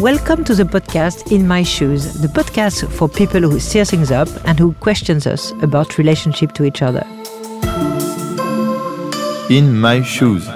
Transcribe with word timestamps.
Welcome 0.00 0.42
to 0.46 0.54
the 0.56 0.64
podcast 0.64 1.30
In 1.30 1.46
My 1.46 1.62
Shoes, 1.62 2.20
the 2.20 2.26
podcast 2.26 2.90
for 2.90 3.08
people 3.08 3.40
who 3.40 3.60
stir 3.60 3.84
things 3.84 4.10
up 4.10 4.26
and 4.46 4.58
who 4.58 4.72
questions 4.80 5.28
us 5.28 5.52
about 5.62 5.96
relationship 5.96 6.54
to 6.54 6.64
each 6.64 6.82
other. 6.82 7.06
In 9.48 9.78
My 9.78 10.02
Shoes. 10.02 10.46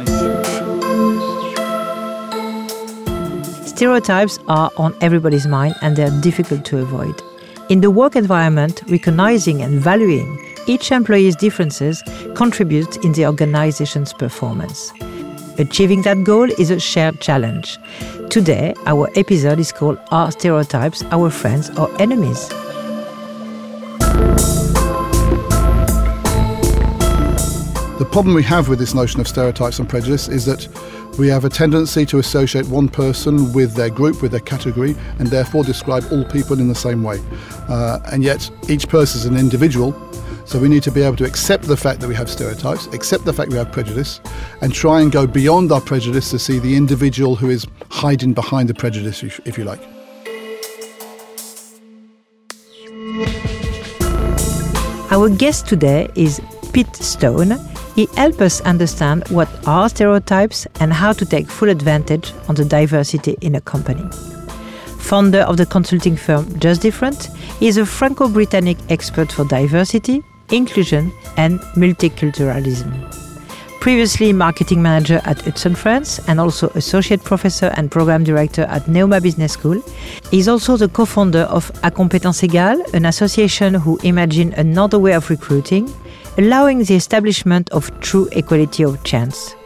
Stereotypes 3.68 4.40
are 4.48 4.72
on 4.76 4.96
everybody's 5.00 5.46
mind 5.46 5.76
and 5.80 5.94
they're 5.94 6.20
difficult 6.22 6.64
to 6.64 6.78
avoid. 6.78 7.22
In 7.68 7.82
the 7.82 7.90
work 7.92 8.16
environment, 8.16 8.82
recognizing 8.88 9.62
and 9.62 9.80
valuing 9.80 10.44
each 10.66 10.90
employee's 10.90 11.36
differences 11.36 12.02
contributes 12.34 12.96
in 12.96 13.12
the 13.12 13.26
organization's 13.26 14.12
performance. 14.12 14.92
Achieving 15.62 16.02
that 16.02 16.24
goal 16.24 16.50
is 16.58 16.70
a 16.70 16.80
shared 16.80 17.20
challenge. 17.20 17.78
Today, 18.30 18.74
our 18.84 19.08
episode 19.14 19.60
is 19.60 19.70
called 19.70 19.96
Are 20.10 20.32
Stereotypes 20.32 21.04
Our 21.12 21.30
Friends 21.30 21.70
or 21.78 21.88
Enemies? 22.02 22.48
The 27.98 28.08
problem 28.10 28.34
we 28.34 28.42
have 28.42 28.68
with 28.68 28.80
this 28.80 28.92
notion 28.92 29.20
of 29.20 29.28
stereotypes 29.28 29.78
and 29.78 29.88
prejudice 29.88 30.26
is 30.26 30.44
that 30.46 30.66
we 31.16 31.28
have 31.28 31.44
a 31.44 31.48
tendency 31.48 32.04
to 32.06 32.18
associate 32.18 32.66
one 32.66 32.88
person 32.88 33.52
with 33.52 33.76
their 33.76 33.90
group, 33.90 34.20
with 34.20 34.32
their 34.32 34.40
category, 34.40 34.96
and 35.20 35.28
therefore 35.28 35.62
describe 35.62 36.02
all 36.10 36.24
people 36.24 36.58
in 36.58 36.66
the 36.66 36.74
same 36.74 37.04
way. 37.04 37.20
Uh, 37.68 38.00
and 38.10 38.24
yet, 38.24 38.50
each 38.68 38.88
person 38.88 39.20
is 39.20 39.26
an 39.26 39.36
individual, 39.36 39.92
so 40.44 40.58
we 40.58 40.68
need 40.68 40.82
to 40.82 40.90
be 40.90 41.02
able 41.02 41.16
to 41.16 41.24
accept 41.24 41.64
the 41.64 41.76
fact 41.76 42.00
that 42.00 42.08
we 42.08 42.14
have 42.14 42.28
stereotypes, 42.28 42.86
accept 42.88 43.24
the 43.24 43.32
fact 43.32 43.50
we 43.50 43.56
have 43.56 43.72
prejudice, 43.72 44.20
and 44.60 44.72
try 44.72 45.00
and 45.00 45.12
go 45.12 45.26
beyond 45.26 45.72
our 45.72 45.80
prejudice 45.80 46.30
to 46.30 46.38
see 46.38 46.58
the 46.58 46.76
individual 46.76 47.36
who 47.36 47.50
is 47.50 47.66
hiding 47.90 48.32
behind 48.32 48.68
the 48.68 48.74
prejudice, 48.74 49.22
if, 49.22 49.58
you 49.58 49.64
like. 49.64 49.80
Our 55.10 55.28
guest 55.28 55.66
today 55.66 56.08
is 56.14 56.40
Pete 56.72 56.96
Stone. 56.96 57.52
He 57.94 58.06
helps 58.16 58.40
us 58.40 58.60
understand 58.62 59.28
what 59.28 59.48
are 59.68 59.88
stereotypes 59.88 60.66
and 60.80 60.92
how 60.92 61.12
to 61.12 61.26
take 61.26 61.46
full 61.46 61.68
advantage 61.68 62.32
on 62.48 62.54
the 62.54 62.64
diversity 62.64 63.36
in 63.42 63.54
a 63.54 63.60
company. 63.60 64.08
Founder 64.98 65.40
of 65.40 65.58
the 65.58 65.66
consulting 65.66 66.16
firm 66.16 66.58
Just 66.58 66.80
Different, 66.80 67.28
he 67.58 67.68
is 67.68 67.76
a 67.76 67.84
Franco-Britannic 67.84 68.78
expert 68.88 69.30
for 69.30 69.44
diversity, 69.44 70.22
inclusion 70.52 71.12
and 71.36 71.58
multiculturalism. 71.74 72.92
Previously 73.80 74.32
marketing 74.32 74.80
manager 74.80 75.20
at 75.24 75.40
Hudson 75.40 75.74
France 75.74 76.20
and 76.28 76.38
also 76.38 76.68
associate 76.76 77.24
professor 77.24 77.72
and 77.76 77.90
program 77.90 78.22
director 78.22 78.62
at 78.68 78.82
Neoma 78.82 79.20
Business 79.20 79.54
School, 79.54 79.82
he 80.30 80.38
is 80.38 80.46
also 80.46 80.76
the 80.76 80.88
co-founder 80.88 81.40
of 81.50 81.68
A 81.82 81.90
Compétence 81.90 82.46
Égale, 82.48 82.80
an 82.94 83.06
association 83.06 83.74
who 83.74 83.98
imagine 84.04 84.52
another 84.52 85.00
way 85.00 85.14
of 85.14 85.28
recruiting, 85.30 85.92
allowing 86.38 86.84
the 86.84 86.94
establishment 86.94 87.68
of 87.70 87.90
true 87.98 88.28
equality 88.30 88.84
of 88.84 89.02
chance. 89.02 89.56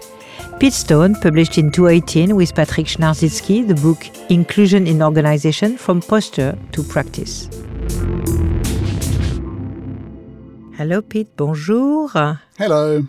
Pete 0.59 0.73
Stone 0.73 1.17
published 1.17 1.59
in 1.59 1.71
2018 1.71 2.35
with 2.35 2.55
Patrick 2.55 2.87
Scharnitzky 2.87 3.69
the 3.69 3.75
book 3.75 4.03
Inclusion 4.31 4.87
in 4.87 5.03
Organization 5.03 5.77
from 5.77 6.01
Posture 6.01 6.57
to 6.73 6.83
Practice. 6.83 7.51
Hello, 10.77 11.01
Pete. 11.01 11.35
Bonjour. 11.39 12.11
Hello. 12.59 13.03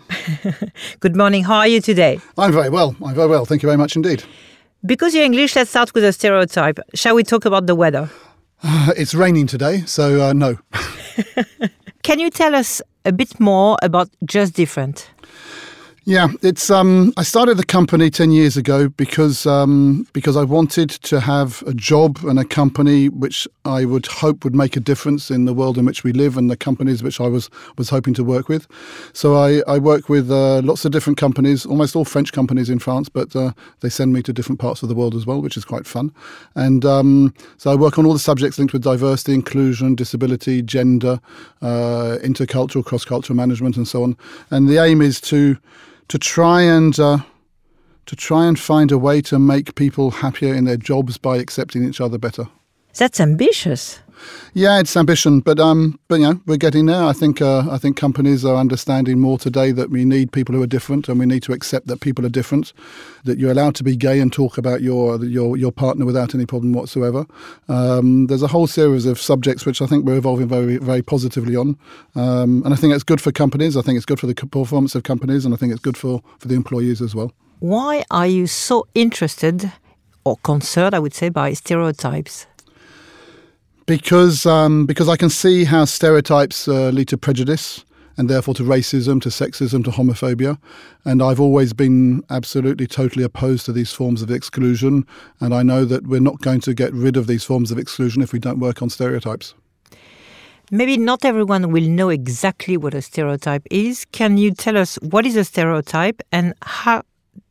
Good 1.00 1.14
morning. 1.14 1.44
How 1.44 1.58
are 1.58 1.68
you 1.68 1.82
today? 1.82 2.18
I'm 2.38 2.50
very 2.50 2.70
well. 2.70 2.96
I'm 3.04 3.14
very 3.14 3.28
well. 3.28 3.44
Thank 3.44 3.62
you 3.62 3.66
very 3.66 3.76
much 3.76 3.94
indeed. 3.94 4.24
Because 4.86 5.14
you're 5.14 5.24
English, 5.24 5.54
let's 5.54 5.68
start 5.68 5.92
with 5.92 6.02
a 6.02 6.14
stereotype. 6.14 6.78
Shall 6.94 7.14
we 7.14 7.24
talk 7.24 7.44
about 7.44 7.66
the 7.66 7.74
weather? 7.74 8.08
it's 8.96 9.14
raining 9.14 9.46
today, 9.46 9.82
so 9.84 10.28
uh, 10.28 10.32
no. 10.32 10.56
Can 12.02 12.18
you 12.18 12.30
tell 12.30 12.54
us 12.54 12.80
a 13.04 13.12
bit 13.12 13.38
more 13.38 13.76
about 13.82 14.08
Just 14.24 14.54
Different? 14.54 15.10
Yeah, 16.08 16.28
it's. 16.40 16.70
Um, 16.70 17.12
I 17.18 17.22
started 17.22 17.58
the 17.58 17.66
company 17.66 18.08
ten 18.08 18.30
years 18.30 18.56
ago 18.56 18.88
because 18.88 19.44
um, 19.44 20.06
because 20.14 20.38
I 20.38 20.42
wanted 20.42 20.88
to 20.88 21.20
have 21.20 21.62
a 21.66 21.74
job 21.74 22.20
and 22.22 22.38
a 22.38 22.46
company 22.46 23.10
which 23.10 23.46
I 23.66 23.84
would 23.84 24.06
hope 24.06 24.42
would 24.42 24.54
make 24.54 24.74
a 24.74 24.80
difference 24.80 25.30
in 25.30 25.44
the 25.44 25.52
world 25.52 25.76
in 25.76 25.84
which 25.84 26.04
we 26.04 26.12
live 26.12 26.38
and 26.38 26.50
the 26.50 26.56
companies 26.56 27.02
which 27.02 27.20
I 27.20 27.26
was 27.26 27.50
was 27.76 27.90
hoping 27.90 28.14
to 28.14 28.24
work 28.24 28.48
with. 28.48 28.66
So 29.12 29.36
I, 29.36 29.60
I 29.68 29.76
work 29.76 30.08
with 30.08 30.30
uh, 30.30 30.62
lots 30.62 30.86
of 30.86 30.92
different 30.92 31.18
companies, 31.18 31.66
almost 31.66 31.94
all 31.94 32.06
French 32.06 32.32
companies 32.32 32.70
in 32.70 32.78
France, 32.78 33.10
but 33.10 33.36
uh, 33.36 33.52
they 33.80 33.90
send 33.90 34.14
me 34.14 34.22
to 34.22 34.32
different 34.32 34.60
parts 34.60 34.82
of 34.82 34.88
the 34.88 34.94
world 34.94 35.14
as 35.14 35.26
well, 35.26 35.42
which 35.42 35.58
is 35.58 35.64
quite 35.66 35.86
fun. 35.86 36.10
And 36.54 36.86
um, 36.86 37.34
so 37.58 37.70
I 37.70 37.74
work 37.74 37.98
on 37.98 38.06
all 38.06 38.14
the 38.14 38.18
subjects 38.18 38.58
linked 38.58 38.72
with 38.72 38.82
diversity, 38.82 39.34
inclusion, 39.34 39.94
disability, 39.94 40.62
gender, 40.62 41.20
uh, 41.60 42.16
intercultural, 42.22 42.82
cross-cultural 42.82 43.36
management, 43.36 43.76
and 43.76 43.86
so 43.86 44.04
on. 44.04 44.16
And 44.50 44.70
the 44.70 44.82
aim 44.82 45.02
is 45.02 45.20
to 45.32 45.58
to 46.08 46.18
try 46.18 46.62
and 46.62 46.98
uh, 46.98 47.18
to 48.06 48.16
try 48.16 48.46
and 48.46 48.58
find 48.58 48.90
a 48.90 48.98
way 48.98 49.20
to 49.22 49.38
make 49.38 49.74
people 49.74 50.10
happier 50.10 50.54
in 50.54 50.64
their 50.64 50.76
jobs 50.76 51.18
by 51.18 51.36
accepting 51.36 51.84
each 51.84 52.00
other 52.00 52.18
better. 52.18 52.48
That's 52.94 53.20
ambitious. 53.20 54.00
Yeah, 54.54 54.80
it's 54.80 54.96
ambition, 54.96 55.40
but 55.40 55.58
um, 55.60 55.98
but 56.08 56.16
you 56.16 56.28
know, 56.28 56.40
we're 56.46 56.56
getting 56.56 56.86
there. 56.86 57.02
I 57.02 57.12
think 57.12 57.40
uh, 57.40 57.70
I 57.70 57.78
think 57.78 57.96
companies 57.96 58.44
are 58.44 58.56
understanding 58.56 59.18
more 59.18 59.38
today 59.38 59.72
that 59.72 59.90
we 59.90 60.04
need 60.04 60.32
people 60.32 60.54
who 60.54 60.62
are 60.62 60.66
different, 60.66 61.08
and 61.08 61.18
we 61.18 61.26
need 61.26 61.42
to 61.44 61.52
accept 61.52 61.86
that 61.86 62.00
people 62.00 62.24
are 62.24 62.30
different. 62.30 62.72
That 63.24 63.38
you're 63.38 63.50
allowed 63.50 63.74
to 63.76 63.84
be 63.84 63.96
gay 63.96 64.20
and 64.20 64.32
talk 64.32 64.58
about 64.58 64.82
your 64.82 65.24
your 65.24 65.56
your 65.56 65.72
partner 65.72 66.04
without 66.04 66.34
any 66.34 66.46
problem 66.46 66.72
whatsoever. 66.72 67.26
Um, 67.68 68.26
there's 68.26 68.42
a 68.42 68.48
whole 68.48 68.66
series 68.66 69.06
of 69.06 69.20
subjects 69.20 69.66
which 69.66 69.82
I 69.82 69.86
think 69.86 70.04
we're 70.04 70.16
evolving 70.16 70.48
very 70.48 70.78
very 70.78 71.02
positively 71.02 71.56
on, 71.56 71.76
um, 72.14 72.62
and 72.64 72.72
I 72.72 72.76
think 72.76 72.94
it's 72.94 73.04
good 73.04 73.20
for 73.20 73.32
companies. 73.32 73.76
I 73.76 73.82
think 73.82 73.96
it's 73.96 74.06
good 74.06 74.20
for 74.20 74.26
the 74.26 74.34
performance 74.34 74.94
of 74.94 75.02
companies, 75.02 75.44
and 75.44 75.54
I 75.54 75.56
think 75.56 75.72
it's 75.72 75.82
good 75.82 75.96
for 75.96 76.22
for 76.38 76.48
the 76.48 76.54
employees 76.54 77.00
as 77.00 77.14
well. 77.14 77.32
Why 77.60 78.04
are 78.10 78.26
you 78.26 78.46
so 78.46 78.86
interested 78.94 79.72
or 80.24 80.36
concerned, 80.44 80.94
I 80.94 81.00
would 81.00 81.14
say, 81.14 81.28
by 81.28 81.54
stereotypes? 81.54 82.46
Because 83.88 84.44
um, 84.44 84.84
because 84.84 85.08
I 85.08 85.16
can 85.16 85.30
see 85.30 85.64
how 85.64 85.86
stereotypes 85.86 86.68
uh, 86.68 86.90
lead 86.90 87.08
to 87.08 87.16
prejudice 87.16 87.84
and 88.18 88.28
therefore 88.28 88.52
to 88.52 88.62
racism, 88.62 89.22
to 89.22 89.30
sexism, 89.30 89.82
to 89.84 89.90
homophobia. 89.90 90.58
And 91.06 91.22
I've 91.22 91.40
always 91.40 91.72
been 91.72 92.22
absolutely, 92.28 92.86
totally 92.86 93.24
opposed 93.24 93.64
to 93.66 93.72
these 93.72 93.92
forms 93.92 94.20
of 94.20 94.30
exclusion. 94.30 95.06
And 95.40 95.54
I 95.54 95.62
know 95.62 95.86
that 95.86 96.06
we're 96.06 96.20
not 96.20 96.40
going 96.40 96.60
to 96.62 96.74
get 96.74 96.92
rid 96.92 97.16
of 97.16 97.28
these 97.28 97.44
forms 97.44 97.70
of 97.70 97.78
exclusion 97.78 98.20
if 98.20 98.32
we 98.32 98.38
don't 98.38 98.58
work 98.58 98.82
on 98.82 98.90
stereotypes. 98.90 99.54
Maybe 100.70 100.98
not 100.98 101.24
everyone 101.24 101.72
will 101.72 101.88
know 101.88 102.10
exactly 102.10 102.76
what 102.76 102.92
a 102.92 103.00
stereotype 103.00 103.66
is. 103.70 104.04
Can 104.12 104.36
you 104.36 104.50
tell 104.50 104.76
us 104.76 104.96
what 104.96 105.24
is 105.24 105.34
a 105.34 105.44
stereotype 105.44 106.20
and 106.30 106.52
how 106.60 107.04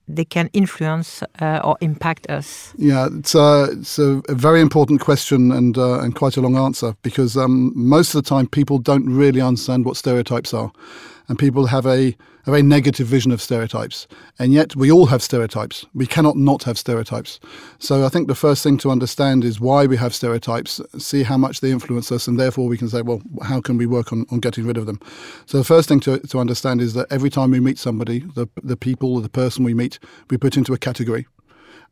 they 0.08 0.26
can 0.26 0.50
influence 0.54 1.24
uh, 1.42 1.60
or 1.64 1.78
impact 1.82 2.30
us? 2.30 2.74
Yeah, 2.78 3.10
it's, 3.12 3.36
it's 3.36 4.00
a, 4.00 4.22
a, 4.30 4.36
very 4.36 4.62
important 4.62 5.02
question 5.02 5.52
and 5.52 5.78
uh, 5.78 6.00
and 6.00 6.16
quite 6.16 6.38
a 6.38 6.42
long 6.42 6.58
answer 6.58 6.96
because 7.02 7.36
um, 7.38 7.72
most 7.76 8.16
of 8.16 8.24
the 8.24 8.30
time 8.30 8.48
people 8.48 8.78
don't 8.78 9.06
really 9.06 9.42
understand 9.42 9.86
what 9.86 9.98
stereotypes 9.98 10.54
are, 10.54 10.72
and 11.28 11.40
people 11.40 11.68
have 11.68 11.86
a 11.86 12.16
a 12.48 12.52
very 12.52 12.64
negative 12.64 13.06
vision 13.06 13.32
of 13.32 13.42
stereotypes. 13.42 14.08
And 14.40 14.54
yet 14.54 14.76
we 14.76 14.90
all 14.90 15.08
have 15.08 15.22
stereotypes. 15.22 15.86
We 15.94 16.08
cannot 16.08 16.38
not 16.38 16.64
have 16.64 16.78
stereotypes. 16.78 17.40
So 17.78 18.06
I 18.06 18.10
think 18.10 18.28
the 18.28 18.36
first 18.36 18.64
thing 18.64 18.78
to 18.78 18.90
understand 18.90 19.44
is 19.44 19.60
why 19.60 19.86
we 19.86 19.98
have 19.98 20.16
stereotypes, 20.16 20.80
see 20.98 21.24
how 21.24 21.38
much 21.38 21.60
they 21.60 21.72
influence 21.72 22.10
us, 22.12 22.26
and 22.28 22.40
therefore 22.40 22.68
we 22.68 22.78
can 22.78 22.88
say, 22.88 23.02
well, 23.02 23.22
how 23.44 23.60
can 23.60 23.78
we 23.78 23.86
work 23.86 24.14
on, 24.14 24.26
on 24.32 24.40
getting 24.40 24.66
rid 24.66 24.78
of 24.78 24.86
them? 24.86 25.00
So 25.46 25.58
the 25.58 25.66
first 25.66 25.90
thing 25.90 26.00
to, 26.02 26.20
to 26.20 26.40
understand 26.40 26.80
is 26.80 26.94
that 26.94 27.12
every 27.12 27.30
time 27.30 27.52
we 27.52 27.60
meet 27.60 27.78
somebody, 27.78 28.20
the, 28.20 28.48
the 28.64 28.78
people 28.78 29.16
or 29.16 29.22
the 29.22 29.30
person 29.30 29.66
we 29.66 29.74
meet, 29.74 30.00
we 30.30 30.38
put 30.38 30.56
into 30.56 30.74
a 30.74 30.78
category. 30.78 31.28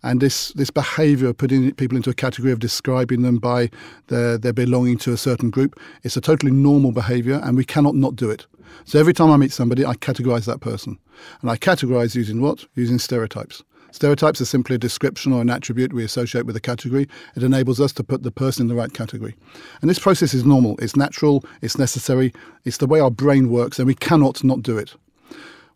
And 0.03 0.21
this, 0.21 0.49
this 0.53 0.69
behaviour 0.69 1.29
of 1.29 1.37
putting 1.37 1.73
people 1.73 1.97
into 1.97 2.09
a 2.09 2.13
category 2.13 2.51
of 2.51 2.59
describing 2.59 3.23
them 3.23 3.37
by 3.37 3.69
their, 4.07 4.37
their 4.37 4.53
belonging 4.53 4.97
to 4.99 5.13
a 5.13 5.17
certain 5.17 5.49
group, 5.49 5.79
it's 6.03 6.17
a 6.17 6.21
totally 6.21 6.51
normal 6.51 6.91
behaviour 6.91 7.41
and 7.43 7.57
we 7.57 7.65
cannot 7.65 7.95
not 7.95 8.15
do 8.15 8.29
it. 8.29 8.45
So 8.83 8.99
every 8.99 9.13
time 9.13 9.31
I 9.31 9.37
meet 9.37 9.51
somebody, 9.51 9.85
I 9.85 9.95
categorize 9.95 10.45
that 10.45 10.59
person. 10.59 10.99
And 11.41 11.49
I 11.49 11.57
categorize 11.57 12.15
using 12.15 12.41
what? 12.41 12.65
Using 12.75 12.99
stereotypes. 12.99 13.63
Stereotypes 13.91 14.41
are 14.41 14.45
simply 14.45 14.75
a 14.75 14.77
description 14.77 15.31
or 15.31 15.41
an 15.41 15.49
attribute 15.49 15.93
we 15.93 16.03
associate 16.03 16.45
with 16.45 16.57
a 16.57 16.59
category. 16.59 17.07
It 17.37 17.43
enables 17.43 17.79
us 17.79 17.93
to 17.93 18.03
put 18.03 18.23
the 18.23 18.31
person 18.31 18.63
in 18.63 18.67
the 18.67 18.75
right 18.75 18.93
category. 18.93 19.35
And 19.79 19.89
this 19.89 19.99
process 19.99 20.33
is 20.33 20.43
normal, 20.43 20.75
it's 20.79 20.97
natural, 20.97 21.45
it's 21.61 21.77
necessary, 21.77 22.33
it's 22.65 22.77
the 22.77 22.87
way 22.87 22.99
our 22.99 23.09
brain 23.09 23.49
works, 23.49 23.79
and 23.79 23.87
we 23.87 23.95
cannot 23.95 24.43
not 24.43 24.61
do 24.61 24.77
it. 24.77 24.95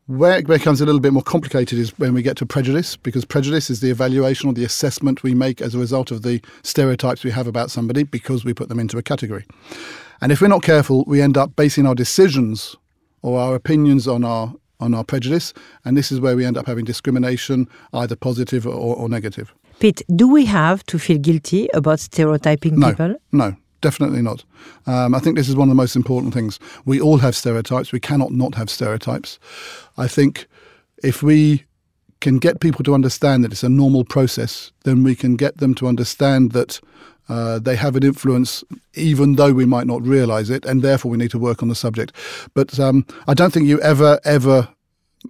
Where 0.10 0.40
it 0.40 0.48
becomes 0.48 0.82
a 0.82 0.88
little 0.88 1.00
bit 1.00 1.14
more 1.14 1.22
complicated 1.22 1.78
is 1.78 1.96
when 2.00 2.16
we 2.16 2.24
get 2.24 2.36
to 2.38 2.46
prejudice, 2.48 2.98
because 2.98 3.26
prejudice 3.26 3.70
is 3.70 3.80
the 3.80 3.92
evaluation 3.92 4.50
or 4.50 4.54
the 4.54 4.66
assessment 4.66 5.22
we 5.22 5.36
make 5.36 5.62
as 5.62 5.76
a 5.76 5.78
result 5.78 6.10
of 6.10 6.24
the 6.24 6.42
stereotypes 6.64 7.24
we 7.24 7.30
have 7.30 7.46
about 7.46 7.70
somebody 7.70 8.02
because 8.02 8.44
we 8.44 8.52
put 8.52 8.70
them 8.70 8.80
into 8.80 8.98
a 8.98 9.04
category. 9.04 9.46
And 10.20 10.32
if 10.32 10.42
we're 10.42 10.48
not 10.48 10.64
careful, 10.64 11.04
we 11.06 11.22
end 11.22 11.38
up 11.38 11.56
basing 11.56 11.86
our 11.86 11.94
decisions 11.94 12.76
or 13.22 13.40
our 13.40 13.54
opinions 13.54 14.08
on 14.08 14.24
our 14.24 14.56
on 14.80 14.96
our 14.96 15.04
prejudice, 15.04 15.54
and 15.86 15.96
this 15.96 16.12
is 16.12 16.20
where 16.20 16.36
we 16.36 16.44
end 16.44 16.58
up 16.58 16.66
having 16.66 16.86
discrimination, 16.86 17.68
either 17.94 18.16
positive 18.16 18.66
or, 18.66 18.96
or 18.96 19.10
negative. 19.10 19.54
Pete, 19.80 20.02
do 20.16 20.28
we 20.28 20.46
have 20.46 20.84
to 20.86 20.98
feel 20.98 21.20
guilty 21.20 21.70
about 21.76 22.00
stereotyping 22.00 22.80
no, 22.80 22.90
people? 22.90 23.16
No, 23.32 23.56
definitely 23.82 24.22
not. 24.22 24.44
Um, 24.86 25.16
I 25.16 25.20
think 25.20 25.36
this 25.36 25.50
is 25.50 25.56
one 25.56 25.68
of 25.68 25.72
the 25.72 25.82
most 25.82 25.96
important 25.96 26.34
things. 26.34 26.60
We 26.86 27.00
all 27.00 27.18
have 27.18 27.36
stereotypes. 27.36 27.92
We 27.92 28.00
cannot 28.00 28.32
not 28.32 28.56
have 28.56 28.70
stereotypes. 28.70 29.40
I 29.98 30.08
think 30.08 30.48
if 31.04 31.24
we 31.24 31.66
can 32.22 32.38
get 32.38 32.60
people 32.60 32.84
to 32.84 32.94
understand 32.94 33.44
that 33.44 33.52
it's 33.52 33.64
a 33.64 33.70
normal 33.70 34.04
process, 34.04 34.72
then 34.84 35.04
we 35.04 35.16
can 35.16 35.36
get 35.36 35.58
them 35.58 35.74
to 35.76 35.88
understand 35.88 36.52
that 36.52 36.80
uh, 37.30 37.60
they 37.60 37.76
have 37.76 37.96
an 37.96 38.04
influence, 38.04 38.64
even 38.96 39.36
though 39.36 39.54
we 39.54 39.66
might 39.66 39.88
not 39.88 40.02
realize 40.02 40.50
it, 40.50 40.66
and 40.66 40.82
therefore 40.82 41.12
we 41.12 41.18
need 41.18 41.32
to 41.32 41.40
work 41.40 41.62
on 41.62 41.70
the 41.70 41.76
subject. 41.76 42.12
But 42.56 42.80
um, 42.80 43.06
I 43.28 43.34
don't 43.34 43.54
think 43.54 43.68
you 43.68 43.80
ever, 43.82 44.20
ever 44.26 44.68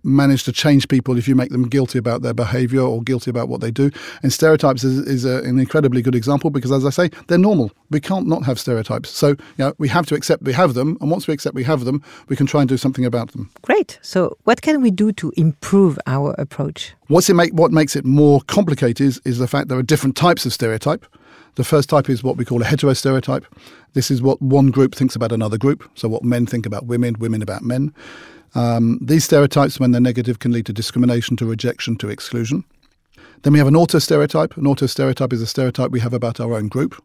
manage 0.04 0.44
to 0.44 0.52
change 0.52 0.88
people 0.88 1.18
if 1.18 1.28
you 1.28 1.36
make 1.36 1.50
them 1.50 1.68
guilty 1.68 1.98
about 1.98 2.22
their 2.22 2.34
behavior 2.34 2.82
or 2.82 3.02
guilty 3.02 3.30
about 3.30 3.50
what 3.50 3.62
they 3.62 3.72
do. 3.72 3.90
And 4.24 4.32
stereotypes 4.32 4.84
is, 4.84 5.00
is 5.00 5.26
a, 5.26 5.44
an 5.44 5.60
incredibly 5.60 6.02
good 6.02 6.16
example 6.16 6.50
because, 6.50 6.72
as 6.72 6.86
I 6.86 6.90
say, 6.90 7.10
they're 7.28 7.38
normal. 7.38 7.72
We 7.90 8.00
can't 8.00 8.28
not 8.28 8.44
have 8.46 8.60
stereotypes. 8.60 9.10
So 9.10 9.30
you 9.30 9.38
know, 9.58 9.74
we 9.78 9.88
have 9.90 10.06
to 10.08 10.16
accept 10.16 10.44
we 10.44 10.54
have 10.54 10.74
them. 10.74 10.98
And 11.02 11.10
once 11.10 11.28
we 11.28 11.34
accept 11.34 11.56
we 11.56 11.64
have 11.64 11.86
them, 11.86 12.04
we 12.28 12.36
can 12.36 12.46
try 12.46 12.62
and 12.62 12.70
do 12.70 12.78
something 12.78 13.06
about 13.06 13.32
them. 13.32 13.50
Great. 13.62 14.00
So 14.02 14.38
what 14.44 14.62
can 14.62 14.82
we 14.82 14.92
do 14.92 15.12
to 15.14 15.34
improve 15.36 15.98
our 16.06 16.36
approach? 16.38 16.94
What's 17.08 17.30
it 17.30 17.34
make, 17.34 17.54
what 17.54 17.72
makes 17.72 17.96
it 17.96 18.06
more 18.06 18.42
complicated 18.42 19.02
is, 19.02 19.20
is 19.26 19.40
the 19.40 19.48
fact 19.48 19.68
there 19.68 19.80
are 19.80 19.84
different 19.84 20.16
types 20.16 20.46
of 20.46 20.54
stereotype. 20.54 21.06
The 21.56 21.64
first 21.64 21.90
type 21.90 22.10
is 22.10 22.24
what 22.24 22.38
we 22.38 22.46
call 22.46 22.62
a 22.62 22.66
heterostereotype. 22.66 23.44
This 23.94 24.12
is 24.12 24.22
what 24.22 24.42
one 24.42 24.70
group 24.70 24.94
thinks 24.94 25.16
about 25.16 25.32
another 25.32 25.58
group. 25.58 25.90
So 25.96 26.08
what 26.08 26.24
men 26.24 26.46
think 26.46 26.66
about 26.66 26.86
women, 26.86 27.16
women 27.20 27.42
about 27.42 27.64
men. 27.64 27.94
Um, 28.56 29.00
these 29.02 29.26
stereotypes, 29.26 29.80
when 29.80 29.92
they're 29.92 30.02
negative, 30.02 30.40
can 30.40 30.52
lead 30.52 30.66
to 30.68 30.74
discrimination, 30.74 31.38
to 31.38 31.46
rejection, 31.46 31.96
to 31.98 32.10
exclusion. 32.10 32.64
Then 33.44 33.54
we 33.54 33.60
have 33.60 33.68
an 33.68 33.76
auto 33.76 34.00
stereotype. 34.00 34.58
An 34.58 34.68
auto 34.68 34.86
stereotype 34.86 35.34
is 35.34 35.42
a 35.42 35.48
stereotype 35.48 35.92
we 35.92 36.02
have 36.02 36.14
about 36.14 36.40
our 36.40 36.54
own 36.54 36.68
group, 36.68 37.02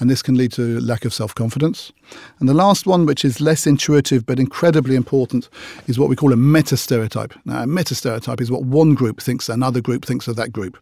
and 0.00 0.10
this 0.10 0.22
can 0.22 0.36
lead 0.36 0.52
to 0.52 0.80
lack 0.80 1.04
of 1.04 1.14
self 1.14 1.34
confidence. 1.34 1.92
And 2.40 2.48
the 2.48 2.54
last 2.54 2.86
one, 2.86 3.06
which 3.06 3.24
is 3.24 3.40
less 3.40 3.66
intuitive 3.66 4.26
but 4.26 4.40
incredibly 4.40 4.96
important, 4.96 5.48
is 5.86 5.98
what 5.98 6.08
we 6.08 6.16
call 6.16 6.32
a 6.32 6.36
meta 6.36 6.76
stereotype. 6.76 7.34
Now, 7.44 7.62
a 7.62 7.66
meta 7.66 7.94
stereotype 7.94 8.40
is 8.40 8.50
what 8.50 8.64
one 8.64 8.94
group 8.94 9.20
thinks 9.20 9.48
another 9.48 9.80
group 9.80 10.04
thinks 10.04 10.26
of 10.26 10.36
that 10.36 10.52
group. 10.52 10.78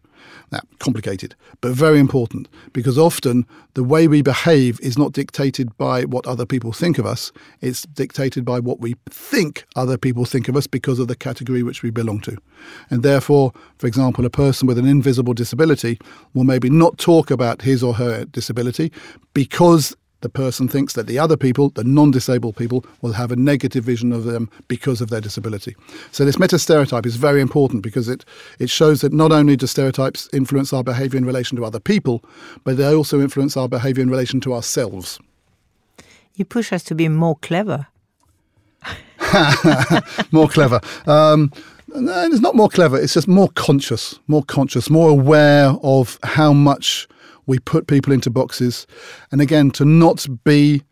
Now, 0.51 0.59
complicated, 0.79 1.35
but 1.61 1.71
very 1.71 1.99
important 1.99 2.47
because 2.73 2.97
often 2.97 3.45
the 3.73 3.83
way 3.83 4.07
we 4.07 4.21
behave 4.21 4.79
is 4.81 4.97
not 4.97 5.11
dictated 5.11 5.77
by 5.77 6.03
what 6.03 6.25
other 6.25 6.45
people 6.45 6.71
think 6.71 6.97
of 6.97 7.05
us, 7.05 7.31
it's 7.61 7.83
dictated 7.83 8.45
by 8.45 8.59
what 8.59 8.79
we 8.79 8.95
think 9.09 9.65
other 9.75 9.97
people 9.97 10.25
think 10.25 10.47
of 10.47 10.55
us 10.55 10.67
because 10.67 10.99
of 10.99 11.07
the 11.07 11.15
category 11.15 11.63
which 11.63 11.83
we 11.83 11.89
belong 11.89 12.19
to. 12.21 12.37
And 12.89 13.03
therefore, 13.03 13.53
for 13.77 13.87
example, 13.87 14.25
a 14.25 14.29
person 14.29 14.67
with 14.67 14.77
an 14.77 14.87
invisible 14.87 15.33
disability 15.33 15.99
will 16.33 16.43
maybe 16.43 16.69
not 16.69 16.97
talk 16.97 17.31
about 17.31 17.61
his 17.61 17.83
or 17.83 17.93
her 17.95 18.25
disability 18.25 18.91
because 19.33 19.95
the 20.21 20.29
person 20.29 20.67
thinks 20.67 20.93
that 20.93 21.07
the 21.07 21.19
other 21.19 21.37
people, 21.37 21.69
the 21.69 21.83
non 21.83 22.11
disabled 22.11 22.55
people, 22.55 22.85
will 23.01 23.13
have 23.13 23.31
a 23.31 23.35
negative 23.35 23.83
vision 23.83 24.11
of 24.11 24.23
them 24.23 24.49
because 24.67 25.01
of 25.01 25.09
their 25.09 25.21
disability. 25.21 25.75
So, 26.11 26.25
this 26.25 26.39
meta 26.39 26.57
stereotype 26.57 27.05
is 27.05 27.15
very 27.15 27.41
important 27.41 27.83
because 27.83 28.09
it, 28.09 28.25
it 28.59 28.69
shows 28.69 29.01
that 29.01 29.13
not 29.13 29.31
only 29.31 29.55
do 29.55 29.67
stereotypes 29.67 30.27
influence 30.33 30.73
our 30.73 30.83
behavior 30.83 31.17
in 31.17 31.25
relation 31.25 31.55
to 31.57 31.65
other 31.65 31.79
people, 31.79 32.23
but 32.63 32.77
they 32.77 32.93
also 32.93 33.21
influence 33.21 33.55
our 33.55 33.67
behavior 33.67 34.01
in 34.01 34.09
relation 34.09 34.41
to 34.41 34.53
ourselves. 34.53 35.19
You 36.35 36.45
push 36.45 36.71
us 36.71 36.83
to 36.85 36.95
be 36.95 37.07
more 37.09 37.35
clever. 37.37 37.87
more 40.31 40.47
clever. 40.47 40.79
Um, 41.05 41.51
no, 41.87 42.25
it's 42.25 42.41
not 42.41 42.55
more 42.55 42.69
clever, 42.69 42.99
it's 42.99 43.13
just 43.13 43.27
more 43.27 43.49
conscious, 43.55 44.19
more 44.27 44.43
conscious, 44.43 44.89
more 44.89 45.09
aware 45.09 45.73
of 45.83 46.19
how 46.23 46.53
much 46.53 47.07
we 47.47 47.59
put 47.59 47.87
people 47.87 48.13
into 48.13 48.29
boxes. 48.29 48.85
And 49.31 49.41
again, 49.41 49.71
to 49.71 49.85
not 49.85 50.27
be 50.43 50.83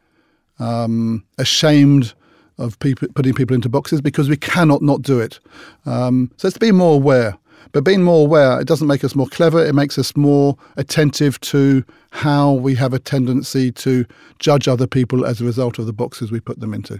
um, 0.59 1.23
ashamed 1.37 2.13
of 2.57 2.79
people, 2.79 3.07
putting 3.13 3.33
people 3.33 3.53
into 3.53 3.69
boxes 3.69 4.01
because 4.01 4.29
we 4.29 4.37
cannot 4.37 4.81
not 4.81 5.01
do 5.01 5.19
it. 5.19 5.39
Um, 5.85 6.31
so 6.37 6.47
it's 6.47 6.55
to 6.55 6.59
be 6.59 6.71
more 6.71 6.95
aware. 6.95 7.37
But 7.71 7.83
being 7.83 8.03
more 8.03 8.25
aware, 8.25 8.59
it 8.61 8.67
doesn't 8.67 8.87
make 8.87 9.03
us 9.03 9.15
more 9.15 9.27
clever. 9.27 9.63
It 9.63 9.75
makes 9.75 9.97
us 9.97 10.15
more 10.15 10.55
attentive 10.77 11.39
to 11.41 11.83
how 12.11 12.53
we 12.53 12.75
have 12.75 12.93
a 12.93 12.99
tendency 12.99 13.71
to 13.73 14.05
judge 14.39 14.67
other 14.67 14.87
people 14.87 15.25
as 15.25 15.41
a 15.41 15.45
result 15.45 15.77
of 15.77 15.85
the 15.85 15.93
boxes 15.93 16.31
we 16.31 16.39
put 16.39 16.59
them 16.59 16.73
into. 16.73 16.99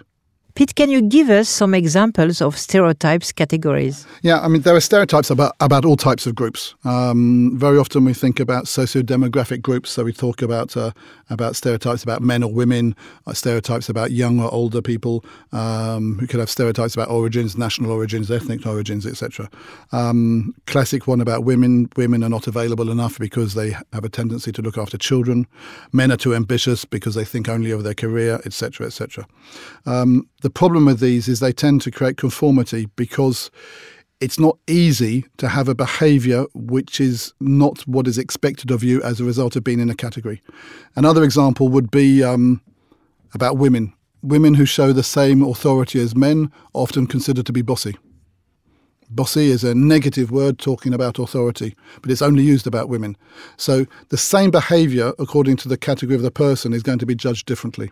Pete, 0.56 0.74
can 0.74 0.90
you 0.90 1.02
give 1.02 1.30
us 1.30 1.50
some 1.50 1.74
examples 1.74 2.42
of 2.42 2.58
stereotypes 2.58 3.34
categories? 3.34 4.08
Yeah, 4.22 4.40
I 4.40 4.48
mean, 4.48 4.62
there 4.62 4.74
are 4.74 4.80
stereotypes 4.80 5.30
about, 5.30 5.54
about 5.60 5.84
all 5.84 5.98
types 5.98 6.26
of 6.26 6.34
groups. 6.34 6.76
Um, 6.86 7.52
very 7.58 7.78
often 7.78 8.06
we 8.06 8.14
think 8.14 8.40
about 8.40 8.66
socio-demographic 8.70 9.62
groups, 9.62 9.90
so 9.90 10.06
we 10.06 10.14
talk 10.14 10.42
about 10.42 10.78
uh, 10.78 10.92
about 11.30 11.58
stereotypes 11.58 12.04
about 12.04 12.22
men 12.22 12.42
or 12.42 12.50
women, 12.50 12.96
uh, 13.28 13.34
stereotypes 13.34 13.90
about 13.90 14.12
young 14.12 14.40
or 14.40 14.50
older 14.54 14.82
people. 14.82 15.26
Um, 15.52 16.26
could 16.30 16.40
have 16.40 16.50
stereotypes 16.50 16.94
about 16.94 17.10
origins, 17.10 17.58
national 17.58 17.92
origins, 17.92 18.32
ethnic 18.32 18.66
origins, 18.66 19.06
etc. 19.06 19.50
Um, 19.92 20.56
classic 20.68 21.06
one 21.06 21.20
about 21.20 21.44
women: 21.44 21.90
women 21.98 22.24
are 22.24 22.30
not 22.30 22.48
available 22.48 22.90
enough 22.90 23.20
because 23.20 23.56
they 23.56 23.72
have 23.92 24.06
a 24.06 24.10
tendency 24.10 24.54
to 24.54 24.62
look 24.62 24.78
after 24.78 24.98
children. 24.98 25.48
Men 25.92 26.14
are 26.14 26.18
too 26.18 26.34
ambitious 26.34 26.86
because 26.86 27.16
they 27.16 27.26
think 27.26 27.50
only 27.50 27.72
of 27.72 27.84
their 27.84 27.94
career, 27.94 28.40
etc., 28.46 28.88
etc. 28.88 29.28
The 30.46 30.52
problem 30.52 30.86
with 30.86 31.00
these 31.00 31.28
is 31.28 31.40
they 31.40 31.52
tend 31.52 31.82
to 31.82 31.90
create 31.90 32.18
conformity 32.18 32.88
because 32.96 33.50
it's 34.22 34.40
not 34.40 34.60
easy 34.68 35.26
to 35.38 35.48
have 35.48 35.68
a 35.68 35.74
behavior 35.74 36.46
which 36.54 37.02
is 37.02 37.34
not 37.40 37.80
what 37.88 38.06
is 38.06 38.20
expected 38.20 38.70
of 38.70 38.84
you 38.84 39.02
as 39.02 39.20
a 39.20 39.24
result 39.24 39.56
of 39.56 39.64
being 39.64 39.80
in 39.80 39.90
a 39.90 39.96
category. 39.96 40.44
Another 40.96 41.24
example 41.24 41.70
would 41.70 41.90
be 41.90 42.24
um, 42.24 42.62
about 43.34 43.58
women. 43.58 43.92
Women 44.22 44.54
who 44.54 44.68
show 44.68 44.94
the 44.94 45.02
same 45.02 45.42
authority 45.42 46.00
as 46.00 46.16
men 46.16 46.52
often 46.74 47.08
considered 47.08 47.48
to 47.48 47.52
be 47.52 47.64
bossy. 47.64 47.96
Bossy 49.10 49.52
is 49.52 49.64
a 49.64 49.76
negative 49.76 50.32
word 50.32 50.58
talking 50.58 50.94
about 50.94 51.20
authority, 51.20 51.76
but 52.02 52.12
it's 52.12 52.22
only 52.22 52.44
used 52.44 52.66
about 52.66 52.90
women. 52.90 53.16
So 53.58 53.86
the 54.10 54.18
same 54.18 54.52
behaviour, 54.52 55.14
according 55.20 55.58
to 55.58 55.70
the 55.70 55.78
category 55.78 56.16
of 56.16 56.22
the 56.22 56.32
person, 56.32 56.74
is 56.74 56.84
going 56.84 57.00
to 57.00 57.06
be 57.06 57.16
judged 57.16 57.46
differently. 57.46 57.92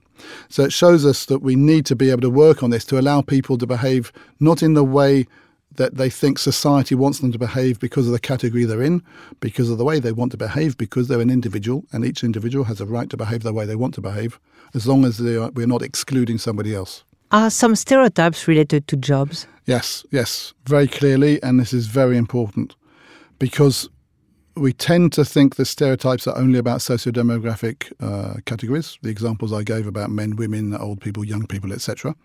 So 0.49 0.63
it 0.63 0.73
shows 0.73 1.05
us 1.05 1.25
that 1.25 1.39
we 1.39 1.55
need 1.55 1.85
to 1.87 1.95
be 1.95 2.09
able 2.09 2.21
to 2.21 2.29
work 2.29 2.63
on 2.63 2.71
this 2.71 2.85
to 2.85 2.99
allow 2.99 3.21
people 3.21 3.57
to 3.59 3.67
behave 3.67 4.11
not 4.39 4.63
in 4.63 4.73
the 4.73 4.83
way 4.83 5.27
that 5.75 5.95
they 5.95 6.09
think 6.09 6.37
society 6.37 6.93
wants 6.95 7.19
them 7.19 7.31
to 7.31 7.39
behave 7.39 7.79
because 7.79 8.05
of 8.05 8.13
the 8.13 8.19
category 8.19 8.63
they're 8.63 8.81
in, 8.81 9.01
because 9.39 9.69
of 9.69 9.77
the 9.77 9.85
way 9.85 9.99
they 9.99 10.11
want 10.11 10.31
to 10.31 10.37
behave, 10.37 10.77
because 10.77 11.07
they're 11.07 11.21
an 11.21 11.31
individual, 11.31 11.83
and 11.91 12.05
each 12.05 12.23
individual 12.23 12.65
has 12.65 12.79
a 12.79 12.85
right 12.85 13.09
to 13.09 13.17
behave 13.17 13.43
the 13.43 13.53
way 13.53 13.65
they 13.65 13.75
want 13.75 13.93
to 13.95 14.01
behave, 14.01 14.39
as 14.73 14.87
long 14.87 15.03
as 15.05 15.19
are, 15.19 15.49
we're 15.51 15.67
not 15.67 15.81
excluding 15.81 16.37
somebody 16.37 16.75
else. 16.75 17.03
Are 17.33 17.49
some 17.49 17.75
stereotypes 17.75 18.47
related 18.47 18.87
to 18.89 18.95
jobs? 18.95 19.47
Yes, 19.65 20.05
yes, 20.11 20.53
very 20.65 20.87
clearly, 20.87 21.41
and 21.41 21.59
this 21.59 21.73
is 21.73 21.87
very 21.87 22.15
important 22.15 22.75
because 23.39 23.89
we 24.55 24.71
tend 24.71 25.11
to 25.13 25.25
think 25.25 25.55
the 25.55 25.65
stereotypes 25.65 26.27
are 26.27 26.37
only 26.37 26.59
about 26.59 26.81
socio-demographic 26.81 27.91
uh, 27.99 28.39
categories, 28.45 28.99
the 29.01 29.09
examples 29.09 29.51
I 29.51 29.63
gave 29.63 29.87
about 29.87 30.11
men, 30.11 30.35
women, 30.35 30.75
old 30.75 31.01
people, 31.01 31.23
young 31.23 31.47
people, 31.47 31.73
etc. 31.73 32.15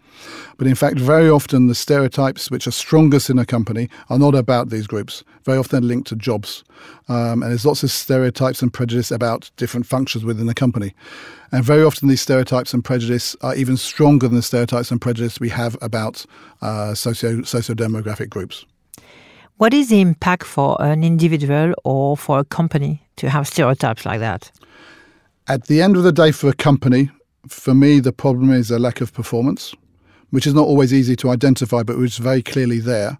But 0.58 0.66
in 0.66 0.74
fact, 0.74 0.98
very 0.98 1.30
often 1.30 1.68
the 1.68 1.74
stereotypes 1.74 2.50
which 2.50 2.66
are 2.66 2.72
strongest 2.72 3.30
in 3.30 3.38
a 3.38 3.46
company 3.46 3.88
are 4.10 4.18
not 4.18 4.34
about 4.34 4.68
these 4.68 4.86
groups. 4.86 5.24
Very 5.44 5.56
often 5.56 5.88
linked 5.88 6.08
to 6.08 6.16
jobs. 6.16 6.64
Um, 7.08 7.42
and 7.42 7.50
there's 7.50 7.64
lots 7.64 7.82
of 7.82 7.90
stereotypes 7.90 8.60
and 8.60 8.72
prejudice 8.72 9.10
about 9.10 9.50
different 9.56 9.86
functions 9.86 10.24
within 10.24 10.46
the 10.46 10.54
company. 10.54 10.94
And 11.50 11.64
very 11.64 11.82
often 11.82 12.08
these 12.08 12.20
stereotypes 12.20 12.74
and 12.74 12.84
prejudice 12.84 13.36
are 13.40 13.54
even 13.54 13.78
stronger 13.78 14.28
than 14.28 14.36
the 14.36 14.42
stereotypes 14.42 14.90
and 14.90 15.00
prejudice 15.00 15.40
we 15.40 15.48
have 15.48 15.78
about 15.80 16.26
uh, 16.60 16.94
socio 16.94 17.42
socio-demographic 17.42 18.28
groups. 18.28 18.66
What 19.58 19.74
is 19.74 19.88
the 19.88 20.00
impact 20.00 20.44
for 20.44 20.80
an 20.80 21.02
individual 21.02 21.74
or 21.82 22.16
for 22.16 22.38
a 22.38 22.44
company 22.44 23.02
to 23.16 23.28
have 23.28 23.48
stereotypes 23.48 24.06
like 24.06 24.20
that? 24.20 24.52
At 25.48 25.66
the 25.66 25.82
end 25.82 25.96
of 25.96 26.04
the 26.04 26.12
day, 26.12 26.30
for 26.30 26.48
a 26.48 26.52
company, 26.52 27.10
for 27.48 27.74
me, 27.74 27.98
the 27.98 28.12
problem 28.12 28.52
is 28.52 28.70
a 28.70 28.78
lack 28.78 29.00
of 29.00 29.12
performance, 29.12 29.74
which 30.30 30.46
is 30.46 30.54
not 30.54 30.68
always 30.68 30.94
easy 30.94 31.16
to 31.16 31.30
identify, 31.30 31.82
but 31.82 31.98
is 31.98 32.18
very 32.18 32.40
clearly 32.40 32.78
there. 32.78 33.18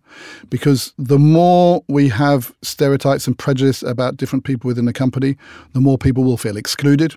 Because 0.49 0.93
the 0.97 1.19
more 1.19 1.83
we 1.89 2.09
have 2.09 2.55
stereotypes 2.63 3.27
and 3.27 3.37
prejudice 3.37 3.83
about 3.83 4.17
different 4.17 4.45
people 4.45 4.69
within 4.69 4.85
the 4.85 4.93
company, 4.93 5.37
the 5.73 5.81
more 5.81 5.99
people 5.99 6.23
will 6.23 6.37
feel 6.37 6.57
excluded, 6.57 7.17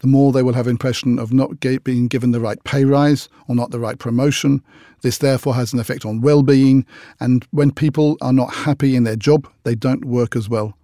the 0.00 0.06
more 0.06 0.32
they 0.32 0.42
will 0.42 0.54
have 0.54 0.66
impression 0.66 1.18
of 1.18 1.32
not 1.32 1.60
being 1.60 2.08
given 2.08 2.32
the 2.32 2.40
right 2.40 2.62
pay 2.64 2.84
rise 2.84 3.28
or 3.48 3.54
not 3.54 3.70
the 3.70 3.80
right 3.80 3.98
promotion. 3.98 4.62
This 5.02 5.18
therefore 5.18 5.54
has 5.54 5.72
an 5.72 5.80
effect 5.80 6.04
on 6.04 6.20
well-being, 6.20 6.86
and 7.20 7.46
when 7.50 7.70
people 7.70 8.16
are 8.20 8.32
not 8.32 8.52
happy 8.52 8.96
in 8.96 9.04
their 9.04 9.16
job, 9.16 9.48
they 9.64 9.74
don't 9.74 10.04
work 10.04 10.34
as 10.36 10.48
well. 10.48 10.76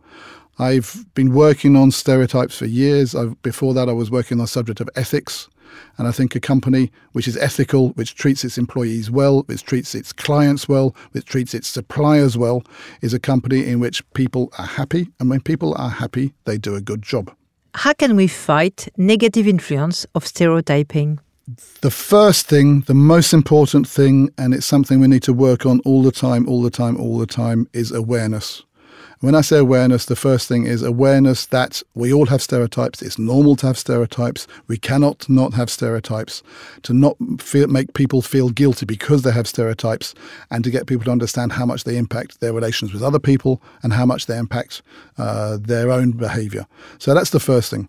I've 0.59 1.07
been 1.15 1.33
working 1.33 1.77
on 1.77 1.91
stereotypes 1.91 2.59
for 2.59 2.67
years. 2.67 3.15
I've, 3.15 3.41
before 3.43 3.73
that, 3.75 3.89
I 3.89 3.93
was 3.93 4.11
working 4.11 4.37
on 4.37 4.45
the 4.45 4.49
subject 4.49 4.81
of 4.81 4.91
ethics. 4.95 5.49
And 5.97 6.07
I 6.07 6.13
think 6.13 6.37
a 6.37 6.41
company 6.41 6.93
which 7.13 7.27
is 7.27 7.37
ethical, 7.39 7.91
which 7.91 8.15
treats 8.15 8.45
its 8.45 8.59
employees 8.59 9.11
well, 9.11 9.43
which 9.45 9.65
treats 9.65 9.95
its 9.95 10.13
clients 10.13 10.69
well, 10.69 10.95
which 11.13 11.25
treats 11.25 11.55
its 11.55 11.69
suppliers 11.69 12.37
well, 12.37 12.63
is 13.01 13.15
a 13.15 13.19
company 13.19 13.67
in 13.67 13.81
which 13.81 14.03
people 14.13 14.53
are 14.59 14.67
happy. 14.67 15.09
And 15.19 15.31
when 15.31 15.41
people 15.41 15.75
are 15.79 15.89
happy, 15.89 16.35
they 16.45 16.59
do 16.59 16.75
a 16.75 16.83
good 16.83 17.01
job. 17.01 17.35
How 17.75 17.95
can 17.95 18.17
we 18.17 18.29
fight 18.29 18.89
negative 18.99 19.49
influence 19.49 20.07
of 20.15 20.27
stereotyping? 20.27 21.19
The 21.81 21.91
first 21.91 22.47
thing, 22.47 22.83
the 22.83 22.95
most 22.95 23.33
important 23.33 23.89
thing, 23.89 24.31
and 24.37 24.53
it's 24.53 24.67
something 24.67 25.01
we 25.01 25.09
need 25.09 25.23
to 25.23 25.33
work 25.33 25.65
on 25.65 25.81
all 25.81 26.03
the 26.03 26.13
time, 26.13 26.47
all 26.49 26.63
the 26.63 26.71
time, 26.71 27.01
all 27.01 27.19
the 27.19 27.27
time, 27.27 27.67
is 27.73 27.91
awareness. 27.91 28.63
When 29.23 29.37
I 29.37 29.41
say 29.41 29.59
awareness, 29.59 30.07
the 30.07 30.17
first 30.17 30.49
thing 30.49 30.67
is 30.67 30.83
awareness 30.83 31.47
that 31.47 31.81
we 31.95 32.13
all 32.13 32.27
have 32.27 32.43
stereotypes. 32.43 33.01
It's 33.03 33.21
normal 33.21 33.55
to 33.55 33.69
have 33.69 33.79
stereotypes. 33.79 34.49
We 34.67 34.79
cannot 34.79 35.29
not 35.29 35.55
have 35.55 35.71
stereotypes. 35.71 36.43
To 36.83 36.93
not 36.93 37.17
feel, 37.39 37.69
make 37.69 37.95
people 37.95 38.21
feel 38.21 38.51
guilty 38.51 38.85
because 38.85 39.23
they 39.23 39.31
have 39.31 39.47
stereotypes, 39.47 40.13
and 40.51 40.65
to 40.65 40.73
get 40.73 40.89
people 40.89 41.05
to 41.05 41.13
understand 41.13 41.53
how 41.53 41.65
much 41.65 41.85
they 41.85 41.97
impact 41.99 42.41
their 42.41 42.53
relations 42.53 42.93
with 42.93 43.01
other 43.01 43.21
people 43.21 43.63
and 43.85 43.93
how 43.93 44.05
much 44.05 44.27
they 44.27 44.37
impact 44.37 44.83
uh, 45.19 45.57
their 45.57 45.93
own 45.93 46.11
behaviour. 46.11 46.67
So 46.99 47.15
that's 47.15 47.31
the 47.31 47.39
first 47.39 47.71
thing. 47.71 47.89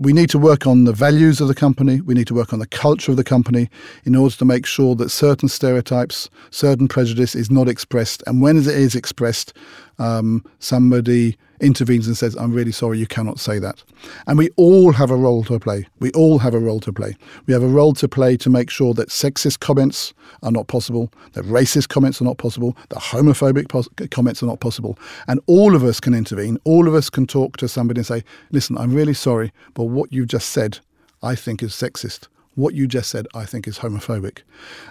We 0.00 0.12
need 0.12 0.30
to 0.30 0.38
work 0.38 0.64
on 0.64 0.84
the 0.84 0.92
values 0.92 1.40
of 1.40 1.48
the 1.48 1.56
company. 1.56 2.00
We 2.00 2.14
need 2.14 2.28
to 2.28 2.34
work 2.34 2.52
on 2.52 2.60
the 2.60 2.68
culture 2.68 3.10
of 3.10 3.16
the 3.16 3.24
company 3.24 3.68
in 4.04 4.14
order 4.14 4.36
to 4.36 4.44
make 4.44 4.64
sure 4.64 4.94
that 4.94 5.10
certain 5.10 5.48
stereotypes, 5.48 6.30
certain 6.50 6.86
prejudice 6.86 7.34
is 7.34 7.50
not 7.50 7.68
expressed. 7.68 8.22
And 8.24 8.40
when 8.40 8.56
it 8.56 8.68
is 8.68 8.94
expressed, 8.94 9.52
um, 9.98 10.44
somebody 10.58 11.36
intervenes 11.60 12.06
and 12.06 12.16
says, 12.16 12.36
I'm 12.36 12.52
really 12.52 12.72
sorry, 12.72 12.98
you 12.98 13.06
cannot 13.06 13.40
say 13.40 13.58
that. 13.58 13.82
And 14.26 14.38
we 14.38 14.50
all 14.56 14.92
have 14.92 15.10
a 15.10 15.16
role 15.16 15.42
to 15.44 15.58
play. 15.58 15.86
We 15.98 16.10
all 16.12 16.38
have 16.38 16.54
a 16.54 16.58
role 16.58 16.80
to 16.80 16.92
play. 16.92 17.16
We 17.46 17.54
have 17.54 17.62
a 17.62 17.68
role 17.68 17.94
to 17.94 18.08
play 18.08 18.36
to 18.38 18.50
make 18.50 18.70
sure 18.70 18.94
that 18.94 19.08
sexist 19.08 19.60
comments 19.60 20.14
are 20.42 20.52
not 20.52 20.68
possible, 20.68 21.12
that 21.32 21.44
racist 21.44 21.88
comments 21.88 22.20
are 22.20 22.24
not 22.24 22.38
possible, 22.38 22.76
that 22.90 23.00
homophobic 23.00 23.68
pos- 23.68 23.88
comments 24.10 24.42
are 24.42 24.46
not 24.46 24.60
possible. 24.60 24.98
And 25.26 25.40
all 25.46 25.74
of 25.74 25.82
us 25.82 25.98
can 26.00 26.14
intervene. 26.14 26.58
All 26.64 26.86
of 26.86 26.94
us 26.94 27.10
can 27.10 27.26
talk 27.26 27.56
to 27.56 27.68
somebody 27.68 28.00
and 28.00 28.06
say, 28.06 28.24
listen, 28.52 28.78
I'm 28.78 28.94
really 28.94 29.14
sorry, 29.14 29.52
but 29.74 29.84
what 29.84 30.12
you've 30.12 30.28
just 30.28 30.50
said, 30.50 30.78
I 31.22 31.34
think 31.34 31.62
is 31.62 31.72
sexist 31.72 32.28
what 32.58 32.74
you 32.74 32.88
just 32.88 33.08
said, 33.08 33.28
I 33.34 33.44
think, 33.44 33.68
is 33.68 33.78
homophobic. 33.78 34.40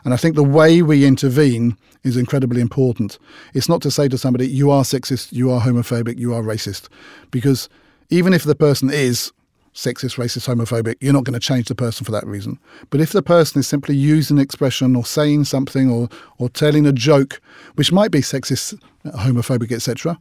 And 0.05 0.13
I 0.13 0.17
think 0.17 0.35
the 0.35 0.43
way 0.43 0.81
we 0.81 1.05
intervene 1.05 1.77
is 2.03 2.15
incredibly 2.15 2.61
important. 2.61 3.19
It's 3.53 3.67
not 3.67 3.81
to 3.81 3.91
say 3.91 4.07
to 4.07 4.17
somebody, 4.17 4.47
you 4.47 4.71
are 4.71 4.83
sexist, 4.83 5.33
you 5.33 5.51
are 5.51 5.59
homophobic, 5.61 6.17
you 6.17 6.33
are 6.33 6.41
racist. 6.41 6.87
Because 7.29 7.67
even 8.09 8.33
if 8.33 8.43
the 8.43 8.55
person 8.55 8.89
is 8.89 9.33
sexist, 9.77 10.17
racist, 10.17 10.47
homophobic, 10.47 10.95
you're 10.99 11.13
not 11.13 11.23
going 11.23 11.39
to 11.39 11.39
change 11.39 11.67
the 11.67 11.75
person 11.75 12.03
for 12.03 12.11
that 12.11 12.25
reason. 12.25 12.57
But 12.89 12.99
if 12.99 13.11
the 13.11 13.21
person 13.21 13.59
is 13.59 13.67
simply 13.67 13.95
using 13.95 14.37
an 14.37 14.43
expression 14.43 14.95
or 14.95 15.05
saying 15.05 15.43
something 15.43 15.89
or, 15.89 16.09
or 16.39 16.49
telling 16.49 16.87
a 16.87 16.91
joke, 16.91 17.39
which 17.75 17.91
might 17.91 18.09
be 18.09 18.21
sexist, 18.21 18.81
homophobic, 19.05 19.71
etc., 19.71 20.17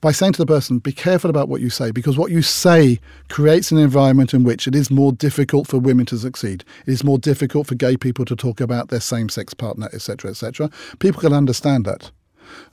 by 0.00 0.10
saying 0.10 0.32
to 0.32 0.38
the 0.38 0.46
person, 0.46 0.80
be 0.80 0.90
careful 0.90 1.30
about 1.30 1.48
what 1.48 1.60
you 1.60 1.70
say, 1.70 1.92
because 1.92 2.18
what 2.18 2.32
you 2.32 2.42
say 2.42 2.98
creates 3.28 3.70
an 3.70 3.78
environment 3.78 4.34
in 4.34 4.42
which 4.42 4.66
it 4.66 4.74
is 4.74 4.90
more 4.90 5.12
difficult 5.12 5.68
for 5.68 5.78
women 5.78 6.04
to 6.06 6.18
succeed. 6.18 6.64
It 6.84 6.92
is 6.92 7.04
more 7.04 7.18
difficult 7.18 7.68
for 7.68 7.76
gay 7.76 7.96
people 7.96 8.24
to 8.24 8.34
talk 8.34 8.60
about 8.60 8.88
their 8.88 9.00
same 9.00 9.28
sex 9.28 9.54
partner, 9.54 9.88
etc., 9.92 10.32
etc. 10.32 10.68
People 10.98 11.20
can 11.20 11.32
understand 11.32 11.84
that. 11.84 12.10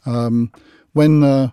Um, 0.08 0.52
when 0.94 1.24
uh, 1.24 1.50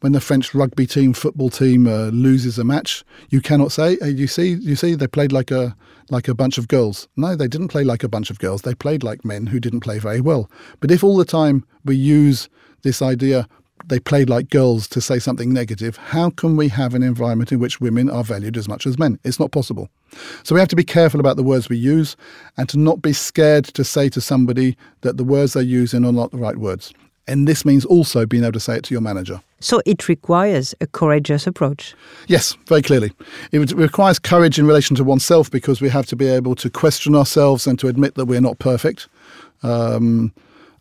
when 0.00 0.12
the 0.12 0.20
French 0.20 0.54
rugby 0.54 0.86
team, 0.86 1.12
football 1.12 1.50
team 1.50 1.86
uh, 1.86 2.06
loses 2.08 2.58
a 2.58 2.64
match, 2.64 3.04
you 3.30 3.40
cannot 3.40 3.72
say, 3.72 3.96
hey, 4.00 4.10
"You 4.10 4.26
see, 4.26 4.54
you 4.54 4.76
see, 4.76 4.94
they 4.94 5.06
played 5.06 5.32
like 5.32 5.50
a 5.50 5.76
like 6.10 6.28
a 6.28 6.34
bunch 6.34 6.58
of 6.58 6.68
girls." 6.68 7.08
No, 7.16 7.36
they 7.36 7.48
didn't 7.48 7.68
play 7.68 7.84
like 7.84 8.02
a 8.02 8.08
bunch 8.08 8.30
of 8.30 8.38
girls. 8.38 8.62
They 8.62 8.74
played 8.74 9.02
like 9.02 9.24
men 9.24 9.46
who 9.46 9.60
didn't 9.60 9.80
play 9.80 9.98
very 9.98 10.20
well. 10.20 10.50
But 10.80 10.90
if 10.90 11.04
all 11.04 11.16
the 11.16 11.24
time 11.24 11.64
we 11.84 11.96
use 11.96 12.48
this 12.82 13.02
idea, 13.02 13.46
they 13.86 14.00
played 14.00 14.30
like 14.30 14.50
girls 14.50 14.88
to 14.88 15.00
say 15.00 15.18
something 15.18 15.52
negative, 15.52 15.96
how 15.96 16.30
can 16.30 16.56
we 16.56 16.68
have 16.68 16.94
an 16.94 17.02
environment 17.02 17.52
in 17.52 17.58
which 17.58 17.80
women 17.80 18.10
are 18.10 18.24
valued 18.24 18.56
as 18.56 18.68
much 18.68 18.86
as 18.86 18.98
men? 18.98 19.18
It's 19.24 19.40
not 19.40 19.52
possible. 19.52 19.88
So 20.42 20.54
we 20.54 20.60
have 20.60 20.68
to 20.68 20.76
be 20.76 20.84
careful 20.84 21.20
about 21.20 21.36
the 21.36 21.42
words 21.42 21.68
we 21.68 21.76
use 21.76 22.16
and 22.56 22.68
to 22.68 22.78
not 22.78 23.02
be 23.02 23.12
scared 23.12 23.64
to 23.66 23.84
say 23.84 24.08
to 24.10 24.20
somebody 24.20 24.76
that 25.02 25.16
the 25.16 25.24
words 25.24 25.52
they're 25.52 25.62
using 25.62 26.04
are 26.04 26.12
not 26.12 26.30
the 26.30 26.36
right 26.38 26.56
words. 26.56 26.92
And 27.26 27.46
this 27.46 27.64
means 27.64 27.84
also 27.84 28.26
being 28.26 28.42
able 28.42 28.52
to 28.52 28.60
say 28.60 28.76
it 28.76 28.84
to 28.84 28.94
your 28.94 29.00
manager. 29.00 29.40
So 29.60 29.80
it 29.86 30.08
requires 30.08 30.74
a 30.80 30.86
courageous 30.86 31.46
approach. 31.46 31.94
Yes, 32.26 32.56
very 32.66 32.82
clearly. 32.82 33.12
It 33.52 33.72
requires 33.72 34.18
courage 34.18 34.58
in 34.58 34.66
relation 34.66 34.96
to 34.96 35.04
oneself 35.04 35.50
because 35.50 35.80
we 35.80 35.88
have 35.90 36.06
to 36.06 36.16
be 36.16 36.26
able 36.26 36.54
to 36.56 36.70
question 36.70 37.14
ourselves 37.14 37.66
and 37.66 37.78
to 37.78 37.88
admit 37.88 38.14
that 38.14 38.24
we're 38.24 38.40
not 38.40 38.58
perfect. 38.58 39.08
Um, 39.62 40.32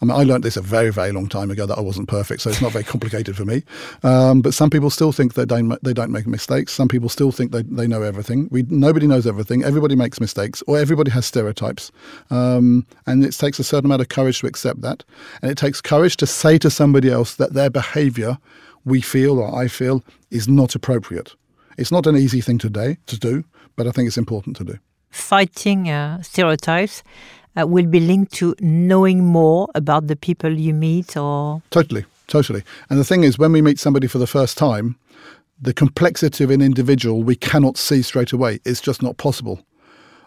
I 0.01 0.05
mean, 0.05 0.15
I 0.15 0.24
learned 0.24 0.45
this 0.45 0.55
a 0.55 0.62
very, 0.62 0.91
very 0.91 1.12
long 1.12 1.27
time 1.27 1.51
ago 1.51 1.65
that 1.65 1.77
I 1.77 1.81
wasn't 1.81 2.07
perfect, 2.07 2.41
so 2.41 2.50
it's 2.50 2.62
not 2.62 2.71
very 2.71 2.86
complicated 2.86 3.36
for 3.36 3.43
me. 3.43 3.63
Um, 4.01 4.41
but 4.41 4.53
some 4.53 4.69
people 4.69 4.89
still 4.89 5.12
think 5.12 5.33
they 5.33 5.45
don't 5.45 5.77
they 5.83 5.93
don't 5.93 6.12
make 6.12 6.25
mistakes. 6.25 6.71
Some 6.71 6.88
people 6.88 7.09
still 7.09 7.33
think 7.33 7.51
they, 7.51 7.63
they 7.63 7.86
know 7.86 8.01
everything. 8.01 8.48
We 8.50 8.63
nobody 8.69 9.07
knows 9.07 9.27
everything. 9.27 9.62
Everybody 9.63 9.95
makes 9.98 10.21
mistakes, 10.21 10.63
or 10.67 10.79
everybody 10.79 11.12
has 11.12 11.25
stereotypes. 11.25 11.91
Um, 12.29 12.86
and 13.07 13.25
it 13.25 13.33
takes 13.33 13.59
a 13.59 13.63
certain 13.63 13.88
amount 13.88 14.01
of 14.01 14.07
courage 14.07 14.39
to 14.39 14.48
accept 14.48 14.81
that, 14.81 15.03
and 15.41 15.51
it 15.51 15.57
takes 15.57 15.81
courage 15.81 16.15
to 16.17 16.27
say 16.27 16.57
to 16.59 16.69
somebody 16.69 17.09
else 17.09 17.36
that 17.36 17.53
their 17.53 17.69
behaviour, 17.69 18.38
we 18.89 19.01
feel 19.01 19.39
or 19.39 19.55
I 19.63 19.67
feel, 19.67 20.03
is 20.29 20.48
not 20.48 20.75
appropriate. 20.75 21.36
It's 21.77 21.91
not 21.91 22.08
an 22.08 22.17
easy 22.17 22.41
thing 22.41 22.58
today 22.58 22.98
to 23.05 23.17
do, 23.17 23.43
but 23.75 23.88
I 23.88 23.91
think 23.91 24.08
it's 24.08 24.17
important 24.17 24.58
to 24.58 24.63
do. 24.63 24.79
Fighting 25.12 25.89
uh, 25.89 26.22
stereotypes 26.22 27.03
uh, 27.60 27.65
will 27.65 27.86
be 27.86 28.00
linked 28.00 28.34
to 28.34 28.55
knowing 28.60 29.24
more 29.24 29.67
about 29.75 30.08
the 30.08 30.15
people 30.15 30.51
you 30.51 30.74
meet 30.74 31.17
or 31.17 31.62
totally 31.72 32.05
totally 32.27 32.63
and 32.89 33.00
the 33.00 33.03
thing 33.03 33.24
is 33.24 33.39
when 33.39 33.51
we 33.51 33.62
meet 33.62 33.79
somebody 33.79 34.08
for 34.08 34.19
the 34.19 34.27
first 34.27 34.58
time 34.58 34.98
the 35.60 35.74
complexity 35.74 36.43
of 36.43 36.51
an 36.51 36.62
individual 36.62 37.24
we 37.24 37.36
cannot 37.36 37.77
see 37.77 38.01
straight 38.01 38.31
away 38.31 38.60
it's 38.65 38.81
just 38.81 39.01
not 39.01 39.17
possible 39.17 39.60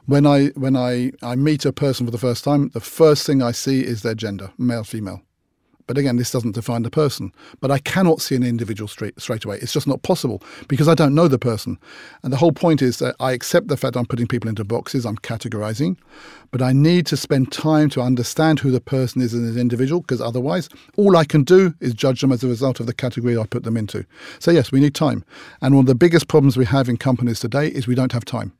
when 0.07 0.27
i 0.27 0.47
when 0.49 0.77
i 0.77 1.13
i 1.23 1.37
meet 1.37 1.65
a 1.65 1.73
person 1.73 2.07
for 2.07 2.11
the 2.11 2.19
first 2.19 2.45
time 2.45 2.69
the 2.71 2.81
first 2.81 3.27
thing 3.27 3.41
i 3.41 3.53
see 3.53 3.83
is 3.83 4.03
their 4.03 4.15
gender 4.15 4.51
male 4.59 4.85
female 4.85 5.23
but 5.93 5.99
again, 5.99 6.17
this 6.17 6.31
doesn't 6.31 6.53
define 6.53 6.85
the 6.85 6.91
person. 6.91 7.35
But 7.61 7.71
I 7.71 7.77
cannot 7.77 8.23
see 8.23 8.35
an 8.35 8.43
individual 8.43 8.89
straight, 8.89 9.21
straight 9.21 9.45
away. 9.45 9.59
It's 9.61 9.75
just 9.75 9.87
not 9.87 10.01
possible 10.01 10.43
because 10.67 10.89
I 10.89 10.95
don't 10.95 11.15
know 11.15 11.29
the 11.29 11.39
person. 11.39 11.79
And 12.23 12.33
the 12.33 12.39
whole 12.39 12.51
point 12.51 12.81
is 12.81 12.99
that 13.01 13.15
I 13.21 13.33
accept 13.33 13.69
the 13.69 13.77
fact 13.77 13.95
I'm 13.95 14.07
putting 14.07 14.27
people 14.27 14.49
into 14.49 14.65
boxes, 14.65 15.05
I'm 15.05 15.19
categorizing, 15.19 15.99
but 16.51 16.63
I 16.63 16.73
need 16.73 17.05
to 17.09 17.17
spend 17.19 17.53
time 17.53 17.91
to 17.91 18.01
understand 18.01 18.61
who 18.61 18.71
the 18.71 18.81
person 18.81 19.21
is 19.21 19.35
as 19.35 19.55
an 19.55 19.61
individual 19.61 20.01
because 20.01 20.23
otherwise, 20.23 20.71
all 20.97 21.15
I 21.15 21.25
can 21.25 21.45
do 21.45 21.75
is 21.81 21.93
judge 21.93 22.23
them 22.23 22.33
as 22.33 22.43
a 22.43 22.49
result 22.49 22.81
of 22.81 22.87
the 22.87 22.95
category 22.95 23.37
I 23.37 23.45
put 23.45 23.65
them 23.65 23.77
into. 23.77 24.07
So, 24.39 24.51
yes, 24.51 24.73
we 24.73 24.81
need 24.81 24.95
time. 24.95 25.27
And 25.61 25.75
one 25.75 25.83
of 25.83 25.89
the 25.89 25.95
biggest 25.95 26.27
problems 26.27 26.57
we 26.57 26.65
have 26.65 26.89
in 26.89 26.97
companies 26.97 27.39
today 27.39 27.69
is 27.69 27.87
we 27.87 27.95
don't 27.95 28.13
have 28.13 28.25
time. 28.25 28.55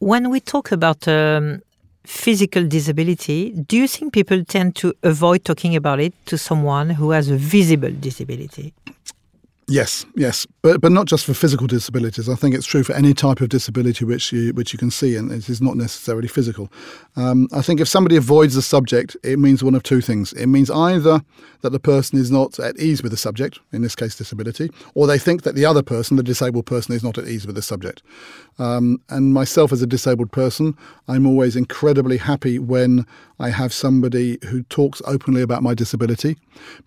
When 0.00 0.30
we 0.30 0.40
talk 0.40 0.72
about 0.72 1.06
um, 1.06 1.62
physical 2.06 2.66
disability, 2.66 3.50
do 3.50 3.76
you 3.76 3.88
think 3.88 4.12
people 4.12 4.44
tend 4.44 4.76
to 4.76 4.94
avoid 5.02 5.44
talking 5.44 5.76
about 5.76 6.00
it 6.00 6.14
to 6.26 6.38
someone 6.38 6.90
who 6.90 7.10
has 7.10 7.28
a 7.28 7.36
visible 7.36 7.90
disability? 7.90 8.72
Yes, 9.68 10.06
yes, 10.14 10.46
but 10.62 10.80
but 10.80 10.92
not 10.92 11.06
just 11.06 11.24
for 11.24 11.34
physical 11.34 11.66
disabilities. 11.66 12.28
I 12.28 12.36
think 12.36 12.54
it's 12.54 12.66
true 12.66 12.84
for 12.84 12.92
any 12.92 13.12
type 13.12 13.40
of 13.40 13.48
disability 13.48 14.04
which 14.04 14.30
you 14.30 14.52
which 14.52 14.72
you 14.72 14.78
can 14.78 14.92
see, 14.92 15.16
and 15.16 15.32
it 15.32 15.48
is 15.48 15.60
not 15.60 15.76
necessarily 15.76 16.28
physical. 16.28 16.70
Um, 17.16 17.48
I 17.52 17.62
think 17.62 17.80
if 17.80 17.88
somebody 17.88 18.14
avoids 18.14 18.54
the 18.54 18.62
subject, 18.62 19.16
it 19.24 19.40
means 19.40 19.64
one 19.64 19.74
of 19.74 19.82
two 19.82 20.00
things. 20.00 20.32
It 20.34 20.46
means 20.46 20.70
either 20.70 21.20
that 21.62 21.70
the 21.70 21.80
person 21.80 22.16
is 22.16 22.30
not 22.30 22.60
at 22.60 22.78
ease 22.78 23.02
with 23.02 23.10
the 23.10 23.18
subject, 23.18 23.58
in 23.72 23.82
this 23.82 23.96
case 23.96 24.14
disability, 24.14 24.70
or 24.94 25.08
they 25.08 25.18
think 25.18 25.42
that 25.42 25.56
the 25.56 25.64
other 25.64 25.82
person, 25.82 26.16
the 26.16 26.22
disabled 26.22 26.66
person, 26.66 26.94
is 26.94 27.02
not 27.02 27.18
at 27.18 27.26
ease 27.26 27.44
with 27.44 27.56
the 27.56 27.62
subject. 27.62 28.02
Um, 28.60 29.02
and 29.08 29.34
myself 29.34 29.72
as 29.72 29.82
a 29.82 29.86
disabled 29.86 30.30
person, 30.30 30.76
I'm 31.08 31.26
always 31.26 31.56
incredibly 31.56 32.18
happy 32.18 32.60
when 32.60 33.04
I 33.38 33.50
have 33.50 33.72
somebody 33.72 34.38
who 34.48 34.62
talks 34.62 35.02
openly 35.06 35.42
about 35.42 35.62
my 35.62 35.74
disability 35.74 36.36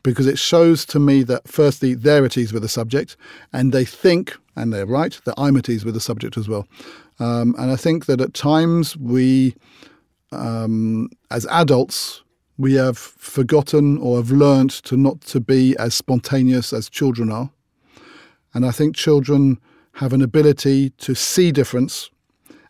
because 0.01 0.25
it 0.25 0.39
shows 0.39 0.86
to 0.86 1.00
me 1.00 1.24
that, 1.24 1.48
firstly, 1.48 1.93
they're 1.93 2.25
at 2.25 2.38
ease 2.38 2.53
with 2.53 2.63
the 2.63 2.68
subject 2.69 3.17
and 3.51 3.73
they 3.73 3.85
think, 3.85 4.38
and 4.55 4.71
they're 4.71 4.85
right, 4.85 5.19
that 5.25 5.35
I'm 5.38 5.57
at 5.57 5.69
ease 5.69 5.83
with 5.83 5.93
the 5.93 5.99
subject 5.99 6.38
as 6.38 6.47
well. 6.47 6.67
Um, 7.19 7.55
and 7.57 7.71
I 7.71 7.75
think 7.75 8.05
that 8.05 8.21
at 8.21 8.33
times 8.33 8.95
we, 8.95 9.55
um, 10.31 11.09
as 11.31 11.45
adults, 11.47 12.23
we 12.57 12.73
have 12.73 12.97
forgotten 12.97 13.97
or 13.97 14.17
have 14.17 14.31
learnt 14.31 14.71
to 14.83 14.97
not 14.97 15.21
to 15.21 15.39
be 15.39 15.75
as 15.77 15.93
spontaneous 15.93 16.73
as 16.73 16.89
children 16.89 17.31
are. 17.31 17.49
And 18.53 18.65
I 18.65 18.71
think 18.71 18.95
children 18.95 19.59
have 19.93 20.13
an 20.13 20.21
ability 20.21 20.91
to 20.91 21.15
see 21.15 21.51
difference 21.51 22.09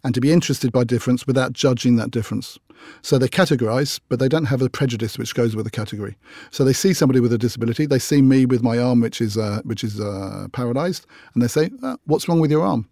and 0.03 0.13
to 0.15 0.21
be 0.21 0.31
interested 0.31 0.71
by 0.71 0.83
difference 0.83 1.27
without 1.27 1.53
judging 1.53 1.95
that 1.97 2.11
difference. 2.11 2.59
So 3.01 3.17
they 3.17 3.27
categorize, 3.27 3.99
but 4.09 4.19
they 4.19 4.27
don't 4.27 4.45
have 4.45 4.61
a 4.61 4.69
prejudice 4.69 5.17
which 5.17 5.35
goes 5.35 5.55
with 5.55 5.65
the 5.65 5.71
category. 5.71 6.17
So 6.51 6.63
they 6.63 6.73
see 6.73 6.93
somebody 6.93 7.19
with 7.19 7.33
a 7.33 7.37
disability, 7.37 7.85
they 7.85 7.99
see 7.99 8.21
me 8.21 8.45
with 8.45 8.63
my 8.63 8.77
arm 8.77 9.01
which 9.01 9.21
is 9.21 9.37
uh, 9.37 9.61
which 9.63 9.83
is 9.83 9.99
uh, 9.99 10.47
paralyzed, 10.51 11.05
and 11.33 11.43
they 11.43 11.47
say, 11.47 11.69
uh, 11.83 11.97
"What's 12.05 12.27
wrong 12.27 12.39
with 12.39 12.51
your 12.51 12.63
arm?" 12.63 12.89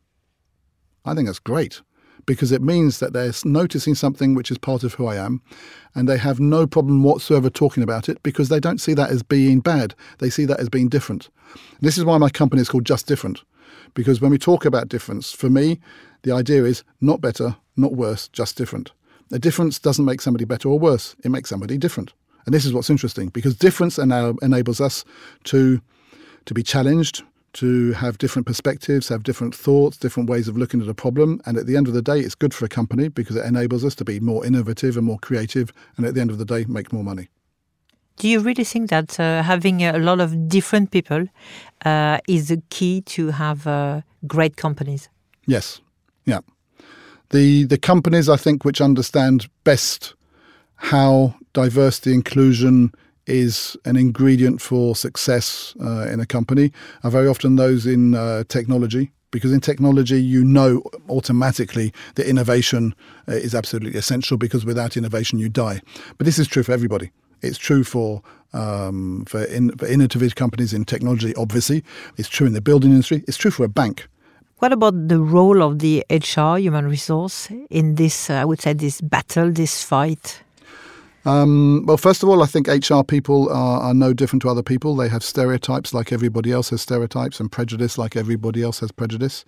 I 1.06 1.14
think 1.14 1.28
that's 1.28 1.40
great 1.40 1.82
because 2.26 2.52
it 2.52 2.62
means 2.62 3.00
that 3.00 3.14
they're 3.14 3.32
noticing 3.46 3.96
something 3.96 4.36
which 4.36 4.52
is 4.52 4.58
part 4.58 4.84
of 4.84 4.96
who 4.96 5.08
I 5.08 5.16
am 5.16 5.42
and 5.96 6.08
they 6.08 6.18
have 6.18 6.40
no 6.40 6.68
problem 6.68 7.02
whatsoever 7.02 7.50
talking 7.50 7.82
about 7.82 8.10
it 8.10 8.22
because 8.22 8.50
they 8.50 8.60
don't 8.60 8.82
see 8.82 8.94
that 8.96 9.10
as 9.10 9.24
being 9.24 9.62
bad. 9.62 9.96
They 10.18 10.30
see 10.30 10.44
that 10.46 10.60
as 10.60 10.68
being 10.68 10.90
different. 10.90 11.30
This 11.80 11.98
is 11.98 12.04
why 12.04 12.18
my 12.18 12.30
company 12.30 12.62
is 12.62 12.68
called 12.68 12.86
Just 12.86 13.08
Different 13.08 13.44
because 13.94 14.22
when 14.22 14.32
we 14.32 14.38
talk 14.38 14.66
about 14.66 14.90
difference, 14.90 15.32
for 15.32 15.50
me, 15.50 15.80
the 16.24 16.32
idea 16.32 16.66
is 16.66 16.84
not 17.02 17.22
better, 17.22 17.56
not 17.76 17.94
worse, 17.94 18.28
just 18.28 18.58
different. 18.58 18.92
A 19.32 19.40
difference 19.40 19.80
doesn't 19.80 20.06
make 20.06 20.22
somebody 20.22 20.46
better 20.46 20.70
or 20.70 20.80
worse, 20.80 21.16
it 21.24 21.30
makes 21.30 21.50
somebody 21.50 21.78
different. 21.78 22.14
And 22.46 22.54
this 22.54 22.66
is 22.66 22.72
what's 22.72 22.90
interesting 22.90 23.28
because 23.28 23.56
difference 23.58 23.98
enables 23.98 24.80
us 24.80 25.04
to, 25.46 25.82
to 26.46 26.54
be 26.54 26.64
challenged, 26.64 27.24
to 27.54 27.92
have 27.94 28.18
different 28.20 28.46
perspectives, 28.46 29.10
have 29.10 29.24
different 29.24 29.54
thoughts, 29.54 29.98
different 29.98 30.30
ways 30.30 30.48
of 30.48 30.58
looking 30.58 30.82
at 30.82 30.88
a 30.88 30.94
problem. 30.94 31.42
And 31.46 31.58
at 31.58 31.66
the 31.66 31.76
end 31.76 31.88
of 31.88 31.94
the 31.94 32.02
day, 32.02 32.20
it's 32.20 32.36
good 32.36 32.54
for 32.54 32.66
a 32.66 32.70
company 32.70 33.10
because 33.10 33.36
it 33.36 33.46
enables 33.46 33.84
us 33.84 33.96
to 33.96 34.06
be 34.06 34.20
more 34.20 34.46
innovative 34.46 34.96
and 34.96 35.06
more 35.06 35.20
creative. 35.20 35.74
And 35.98 36.06
at 36.06 36.14
the 36.14 36.22
end 36.22 36.30
of 36.30 36.38
the 36.38 36.46
day, 36.46 36.66
make 36.70 36.94
more 36.94 37.04
money. 37.04 37.28
Do 38.18 38.28
you 38.28 38.40
really 38.40 38.64
think 38.64 38.90
that 38.90 39.20
uh, 39.20 39.44
having 39.44 39.84
a 39.84 40.00
lot 40.00 40.20
of 40.20 40.48
different 40.48 40.92
people 40.92 41.28
uh, 41.86 42.20
is 42.28 42.48
the 42.48 42.62
key 42.70 43.02
to 43.02 43.32
have 43.32 43.68
uh, 43.68 44.02
great 44.26 44.56
companies? 44.56 45.10
Yes. 45.46 45.82
Yeah. 46.26 46.40
The 47.30 47.66
the 47.66 47.78
companies 47.78 48.30
I 48.30 48.38
think 48.38 48.64
which 48.64 48.82
understand 48.82 49.50
best 49.64 50.14
how 50.76 51.36
diversity 51.54 52.14
inclusion 52.14 52.94
is 53.26 53.76
an 53.84 53.98
ingredient 53.98 54.62
for 54.62 54.96
success 54.96 55.76
uh, 55.82 56.08
in 56.08 56.20
a 56.20 56.26
company 56.26 56.72
are 57.04 57.12
very 57.12 57.28
often 57.28 57.58
those 57.58 57.86
in 57.86 58.16
uh, 58.16 58.44
technology. 58.48 59.12
Because 59.30 59.52
in 59.52 59.60
technology 59.60 60.22
you 60.22 60.46
know 60.46 60.82
automatically 61.10 61.94
that 62.16 62.28
innovation 62.28 62.96
uh, 63.28 63.34
is 63.34 63.54
absolutely 63.54 64.00
essential 64.00 64.38
because 64.38 64.64
without 64.64 64.96
innovation 64.96 65.38
you 65.38 65.50
die. 65.50 65.82
But 66.18 66.26
this 66.26 66.40
is 66.40 66.48
true 66.48 66.64
for 66.64 66.72
everybody. 66.72 67.12
It's 67.42 67.58
true 67.58 67.84
for 67.84 68.22
um, 68.54 69.26
for, 69.28 69.44
in, 69.44 69.72
for 69.78 69.86
innovative 69.86 70.36
companies 70.36 70.74
in 70.74 70.86
technology 70.86 71.36
obviously. 71.36 71.84
It's 72.16 72.30
true 72.30 72.48
in 72.48 72.54
the 72.54 72.62
building 72.62 72.92
industry. 72.92 73.26
It's 73.28 73.36
true 73.38 73.52
for 73.52 73.66
a 73.66 73.70
bank 73.70 74.08
what 74.60 74.74
about 74.74 75.08
the 75.08 75.20
role 75.20 75.62
of 75.62 75.80
the 75.80 76.04
HR, 76.10 76.58
human 76.58 76.88
resource, 76.88 77.50
in 77.70 77.96
this, 77.96 78.30
uh, 78.30 78.36
I 78.36 78.46
would 78.46 78.62
say, 78.62 78.74
this 78.74 79.02
battle, 79.02 79.52
this 79.52 79.84
fight? 79.84 80.42
Um, 81.26 81.84
well, 81.86 81.98
first 81.98 82.24
of 82.24 82.30
all, 82.30 82.42
I 82.42 82.46
think 82.46 82.68
HR 82.68 83.04
people 83.04 83.50
are, 83.50 83.82
are, 83.82 83.94
no 83.94 84.14
different 84.14 84.42
to 84.44 84.50
other 84.50 84.64
people. 84.64 84.96
They 84.96 85.10
have 85.10 85.24
stereotypes 85.24 85.94
like 85.94 86.14
everybody 86.14 86.54
else 86.54 86.70
has 86.70 86.82
stereotypes 86.82 87.42
and 87.42 87.52
prejudice 87.52 87.98
like 87.98 88.16
everybody 88.16 88.64
else 88.64 88.80
has 88.80 88.94
prejudice. 88.94 89.44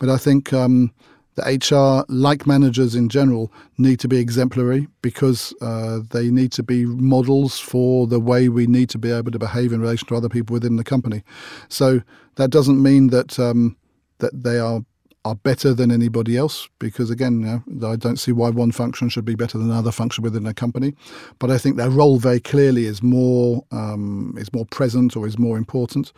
But 0.00 0.08
I 0.08 0.16
think 0.16 0.52
um, 0.52 0.92
the 1.36 1.42
HR, 1.42 2.04
like 2.12 2.46
managers 2.46 2.94
in 2.94 3.08
general, 3.08 3.52
need 3.78 4.00
to 4.00 4.08
be 4.08 4.18
exemplary 4.18 4.88
because 5.00 5.54
uh, 5.62 6.00
they 6.10 6.28
need 6.28 6.50
to 6.52 6.62
be 6.64 6.84
models 6.86 7.58
for 7.58 8.08
the 8.08 8.20
way 8.20 8.48
we 8.48 8.66
need 8.66 8.90
to 8.90 8.98
be 8.98 9.12
able 9.12 9.30
to 9.30 9.38
behave 9.38 9.72
in 9.72 9.80
relation 9.80 10.08
to 10.08 10.16
other 10.16 10.28
people 10.28 10.54
within 10.54 10.76
the 10.76 10.84
company. 10.84 11.22
So 11.68 12.02
that 12.34 12.50
doesn't 12.50 12.82
mean 12.82 13.08
that 13.08 13.38
um, 13.38 13.76
that 14.22 14.42
they 14.42 14.58
are 14.58 14.80
are 15.24 15.36
better 15.36 15.72
than 15.72 15.92
anybody 15.92 16.36
else 16.36 16.68
because 16.80 17.08
again 17.08 17.40
you 17.40 17.62
know, 17.66 17.92
I 17.92 17.96
don't 17.96 18.16
see 18.16 18.32
why 18.32 18.50
one 18.50 18.72
function 18.72 19.08
should 19.08 19.24
be 19.24 19.36
better 19.36 19.56
than 19.56 19.70
another 19.70 19.92
function 19.92 20.24
within 20.24 20.46
a 20.46 20.54
company. 20.54 20.94
But 21.38 21.50
I 21.50 21.58
think 21.58 21.76
their 21.76 21.90
role 21.90 22.18
very 22.18 22.40
clearly 22.40 22.86
is 22.86 23.02
more 23.02 23.64
um, 23.70 24.34
is 24.36 24.52
more 24.52 24.66
present 24.66 25.16
or 25.16 25.26
is 25.26 25.38
more 25.38 25.56
important. 25.56 26.12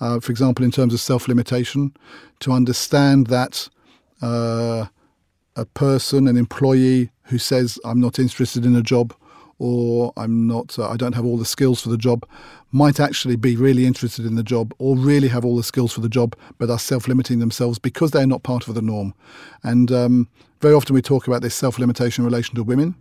Uh, 0.00 0.20
for 0.20 0.30
example 0.32 0.64
in 0.64 0.70
terms 0.70 0.94
of 0.94 1.00
self-limitation 1.00 1.94
to 2.40 2.52
understand 2.52 3.26
that 3.28 3.68
uh, 4.22 4.86
a 5.56 5.64
person 5.74 6.28
an 6.28 6.36
employee 6.36 7.10
who 7.24 7.38
says 7.38 7.78
I'm 7.84 8.00
not 8.00 8.18
interested 8.18 8.64
in 8.64 8.76
a 8.76 8.82
job 8.82 9.14
or 9.58 10.12
I'm 10.16 10.46
not, 10.46 10.78
uh, 10.78 10.88
I 10.88 10.96
don't 10.96 11.14
have 11.14 11.24
all 11.24 11.38
the 11.38 11.44
skills 11.44 11.80
for 11.80 11.88
the 11.88 11.96
job, 11.96 12.28
might 12.72 13.00
actually 13.00 13.36
be 13.36 13.56
really 13.56 13.86
interested 13.86 14.26
in 14.26 14.34
the 14.34 14.42
job 14.42 14.74
or 14.78 14.96
really 14.96 15.28
have 15.28 15.44
all 15.44 15.56
the 15.56 15.62
skills 15.62 15.92
for 15.92 16.00
the 16.00 16.08
job, 16.08 16.36
but 16.58 16.70
are 16.70 16.78
self 16.78 17.08
limiting 17.08 17.38
themselves 17.38 17.78
because 17.78 18.10
they're 18.10 18.26
not 18.26 18.42
part 18.42 18.68
of 18.68 18.74
the 18.74 18.82
norm. 18.82 19.14
And 19.62 19.90
um, 19.90 20.28
very 20.60 20.74
often 20.74 20.94
we 20.94 21.02
talk 21.02 21.26
about 21.26 21.42
this 21.42 21.54
self 21.54 21.78
limitation 21.78 22.22
in 22.22 22.26
relation 22.26 22.54
to 22.56 22.64
women. 22.64 22.94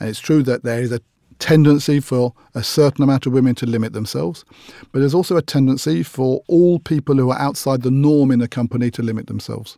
And 0.00 0.08
it's 0.08 0.20
true 0.20 0.42
that 0.42 0.64
there 0.64 0.80
is 0.80 0.92
a 0.92 1.00
tendency 1.44 2.00
for 2.00 2.32
a 2.54 2.62
certain 2.62 3.04
amount 3.04 3.26
of 3.26 3.32
women 3.34 3.54
to 3.54 3.66
limit 3.66 3.92
themselves, 3.92 4.46
but 4.90 5.00
there's 5.00 5.12
also 5.12 5.36
a 5.36 5.42
tendency 5.42 6.02
for 6.02 6.42
all 6.48 6.78
people 6.78 7.16
who 7.16 7.30
are 7.30 7.38
outside 7.38 7.82
the 7.82 7.90
norm 7.90 8.30
in 8.30 8.40
a 8.40 8.48
company 8.48 8.90
to 8.90 9.02
limit 9.02 9.26
themselves. 9.26 9.76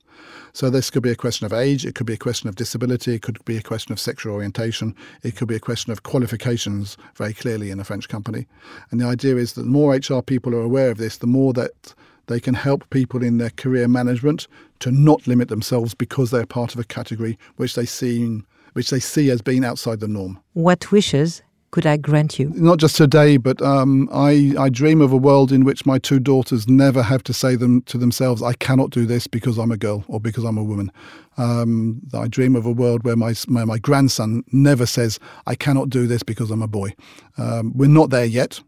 So 0.53 0.71
this 0.71 0.91
could 0.91 1.03
be 1.03 1.11
a 1.11 1.17
question 1.17 1.45
of 1.45 1.53
age, 1.53 1.85
it 1.85 1.97
could 1.97 2.07
be 2.07 2.15
a 2.15 2.19
question 2.19 2.49
of 2.49 2.55
disability, 2.55 3.17
it 3.17 3.23
could 3.23 3.45
be 3.45 3.57
a 3.57 3.63
question 3.63 3.93
of 3.93 3.99
sexual 3.99 4.33
orientation, 4.33 4.95
it 5.25 5.35
could 5.35 5.49
be 5.49 5.57
a 5.57 5.61
question 5.61 5.91
of 5.91 6.05
qualifications 6.05 6.97
very 7.17 7.35
clearly 7.35 7.73
in 7.73 7.81
a 7.81 7.85
French 7.85 8.09
company. 8.09 8.47
And 8.93 9.01
the 9.01 9.07
idea 9.07 9.35
is 9.35 9.55
that 9.55 9.63
the 9.63 9.69
more 9.69 9.93
HR 9.93 10.23
people 10.23 10.55
are 10.55 10.63
aware 10.63 10.93
of 10.93 10.99
this, 10.99 11.19
the 11.19 11.27
more 11.27 11.53
that 11.55 11.95
they 12.29 12.39
can 12.39 12.55
help 12.55 12.89
people 12.91 13.25
in 13.25 13.39
their 13.39 13.51
career 13.51 13.89
management 13.89 14.47
to 14.79 14.93
not 14.93 15.27
limit 15.27 15.49
themselves 15.49 15.95
because 15.95 16.31
they're 16.31 16.47
part 16.47 16.75
of 16.75 16.81
a 16.81 16.85
category 16.85 17.37
which 17.57 17.75
they 17.75 17.87
see 17.87 18.41
which 18.75 18.91
they 18.91 19.01
see 19.01 19.31
as 19.31 19.41
being 19.41 19.65
outside 19.65 20.01
the 20.01 20.07
norm. 20.07 20.39
What 20.53 20.93
wishes 20.93 21.41
could 21.77 21.85
I 21.85 21.99
grant 21.99 22.39
you? 22.39 22.51
Not 22.55 22.79
just 22.79 22.97
today, 22.97 23.37
but 23.37 23.61
um, 23.61 24.09
I, 24.11 24.55
I 24.59 24.71
dream 24.71 25.03
of 25.03 25.13
a 25.13 25.17
world 25.19 25.53
in 25.53 25.63
which 25.63 25.85
my 25.85 25.99
two 25.99 26.19
daughters 26.19 26.67
never 26.67 27.03
have 27.03 27.23
to 27.25 27.35
say 27.35 27.55
them 27.55 27.83
to 27.83 27.99
themselves, 27.99 28.43
I 28.43 28.55
cannot 28.55 28.89
do 28.89 29.05
this 29.05 29.27
because 29.27 29.59
I'm 29.59 29.71
a 29.71 29.77
girl 29.77 30.03
or 30.09 30.19
because 30.19 30.45
I'm 30.45 30.57
a 30.57 30.65
woman. 30.65 30.91
Um, 31.37 32.01
I 32.15 32.29
dream 32.29 32.57
of 32.57 32.65
a 32.65 32.73
world 32.73 33.05
where 33.05 33.15
my, 33.15 33.35
my, 33.47 33.67
my, 33.67 33.77
grandson 33.77 34.43
never 34.53 34.87
says, 34.87 35.21
I 35.47 35.55
cannot 35.55 35.91
do 35.91 36.07
this 36.07 36.23
because 36.23 36.51
I'm 36.51 36.63
a 36.63 36.67
boy. 36.67 36.95
Um, 37.37 37.75
we're 37.77 37.91
not 37.91 38.09
there 38.09 38.25
yet. 38.25 38.59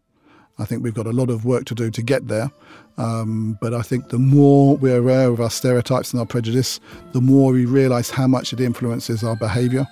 I 0.59 0.65
think 0.65 0.83
we've 0.83 0.93
got 0.93 1.07
a 1.07 1.11
lot 1.11 1.31
of 1.31 1.45
work 1.45 1.65
to 1.65 1.73
do 1.73 1.89
to 1.89 2.03
get 2.03 2.27
there. 2.27 2.51
Um, 2.99 3.57
but 3.59 3.73
I 3.73 3.81
think 3.81 4.09
the 4.09 4.19
more 4.19 4.77
we're 4.77 4.99
aware 4.99 5.29
of 5.29 5.41
our 5.41 5.49
stereotypes 5.49 6.13
and 6.13 6.19
our 6.19 6.27
prejudice, 6.27 6.79
the 7.13 7.21
more 7.21 7.53
we 7.53 7.65
realise 7.65 8.11
how 8.11 8.27
much 8.27 8.53
it 8.53 8.59
influences 8.59 9.23
our 9.23 9.35
behaviour 9.35 9.87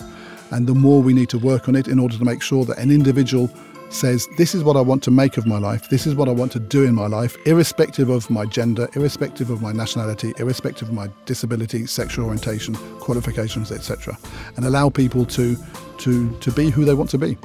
and 0.51 0.67
the 0.67 0.73
more 0.73 1.01
we 1.01 1.13
need 1.13 1.29
to 1.29 1.39
work 1.39 1.67
on 1.67 1.75
it 1.75 1.87
in 1.87 1.99
order 1.99 2.17
to 2.17 2.23
make 2.23 2.41
sure 2.41 2.65
that 2.65 2.77
an 2.77 2.91
individual 2.91 3.49
says, 3.89 4.27
This 4.37 4.53
is 4.53 4.63
what 4.63 4.75
I 4.75 4.81
want 4.81 5.03
to 5.03 5.11
make 5.11 5.37
of 5.37 5.45
my 5.45 5.57
life, 5.57 5.89
this 5.89 6.07
is 6.07 6.15
what 6.15 6.27
I 6.27 6.31
want 6.31 6.51
to 6.53 6.59
do 6.59 6.83
in 6.83 6.95
my 6.95 7.07
life, 7.07 7.37
irrespective 7.45 8.09
of 8.09 8.29
my 8.29 8.45
gender, 8.45 8.87
irrespective 8.95 9.49
of 9.49 9.61
my 9.61 9.71
nationality, 9.71 10.33
irrespective 10.37 10.89
of 10.89 10.93
my 10.93 11.09
disability, 11.25 11.85
sexual 11.85 12.25
orientation, 12.25 12.75
qualifications, 12.99 13.71
etc. 13.71 14.17
And 14.55 14.65
allow 14.65 14.89
people 14.89 15.25
to, 15.25 15.55
to, 15.99 16.31
to 16.31 16.51
be 16.51 16.69
who 16.69 16.85
they 16.85 16.93
want 16.93 17.09
to 17.11 17.17
be. 17.17 17.37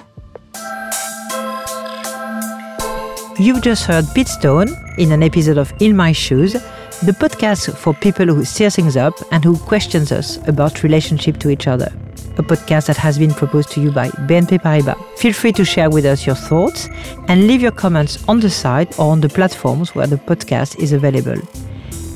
You've 3.39 3.63
just 3.63 3.85
heard 3.85 4.05
Pete 4.15 4.29
Stone 4.29 4.69
in 4.99 5.11
an 5.11 5.23
episode 5.23 5.59
of 5.59 5.73
In 5.81 5.97
My 5.97 6.13
Shoes, 6.13 6.53
the 6.53 7.13
podcast 7.13 7.75
for 7.77 7.95
people 7.95 8.27
who 8.27 8.45
stir 8.45 8.71
things 8.71 8.97
up 8.97 9.15
and 9.33 9.43
who 9.43 9.57
questions 9.57 10.13
us 10.13 10.37
about 10.47 10.83
relationship 10.83 11.39
to 11.39 11.51
each 11.51 11.67
other 11.67 11.93
a 12.39 12.43
podcast 12.43 12.87
that 12.87 12.97
has 12.97 13.19
been 13.19 13.33
proposed 13.33 13.71
to 13.73 13.81
you 13.81 13.91
by 13.91 14.09
BNP 14.29 14.61
Paribas. 14.63 14.97
Feel 15.19 15.33
free 15.33 15.53
to 15.53 15.65
share 15.65 15.91
with 15.91 16.05
us 16.05 16.27
your 16.27 16.35
thoughts 16.35 16.89
and 17.29 17.47
leave 17.47 17.61
your 17.63 17.73
comments 17.73 18.27
on 18.29 18.41
the 18.41 18.51
site 18.51 18.99
or 18.99 19.13
on 19.13 19.21
the 19.21 19.29
platforms 19.29 19.95
where 19.95 20.07
the 20.07 20.17
podcast 20.17 20.79
is 20.79 20.93
available. 20.93 21.41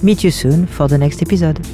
Meet 0.03 0.25
you 0.25 0.31
soon 0.31 0.67
for 0.67 0.89
the 0.89 0.99
next 0.99 1.23
episode. 1.23 1.65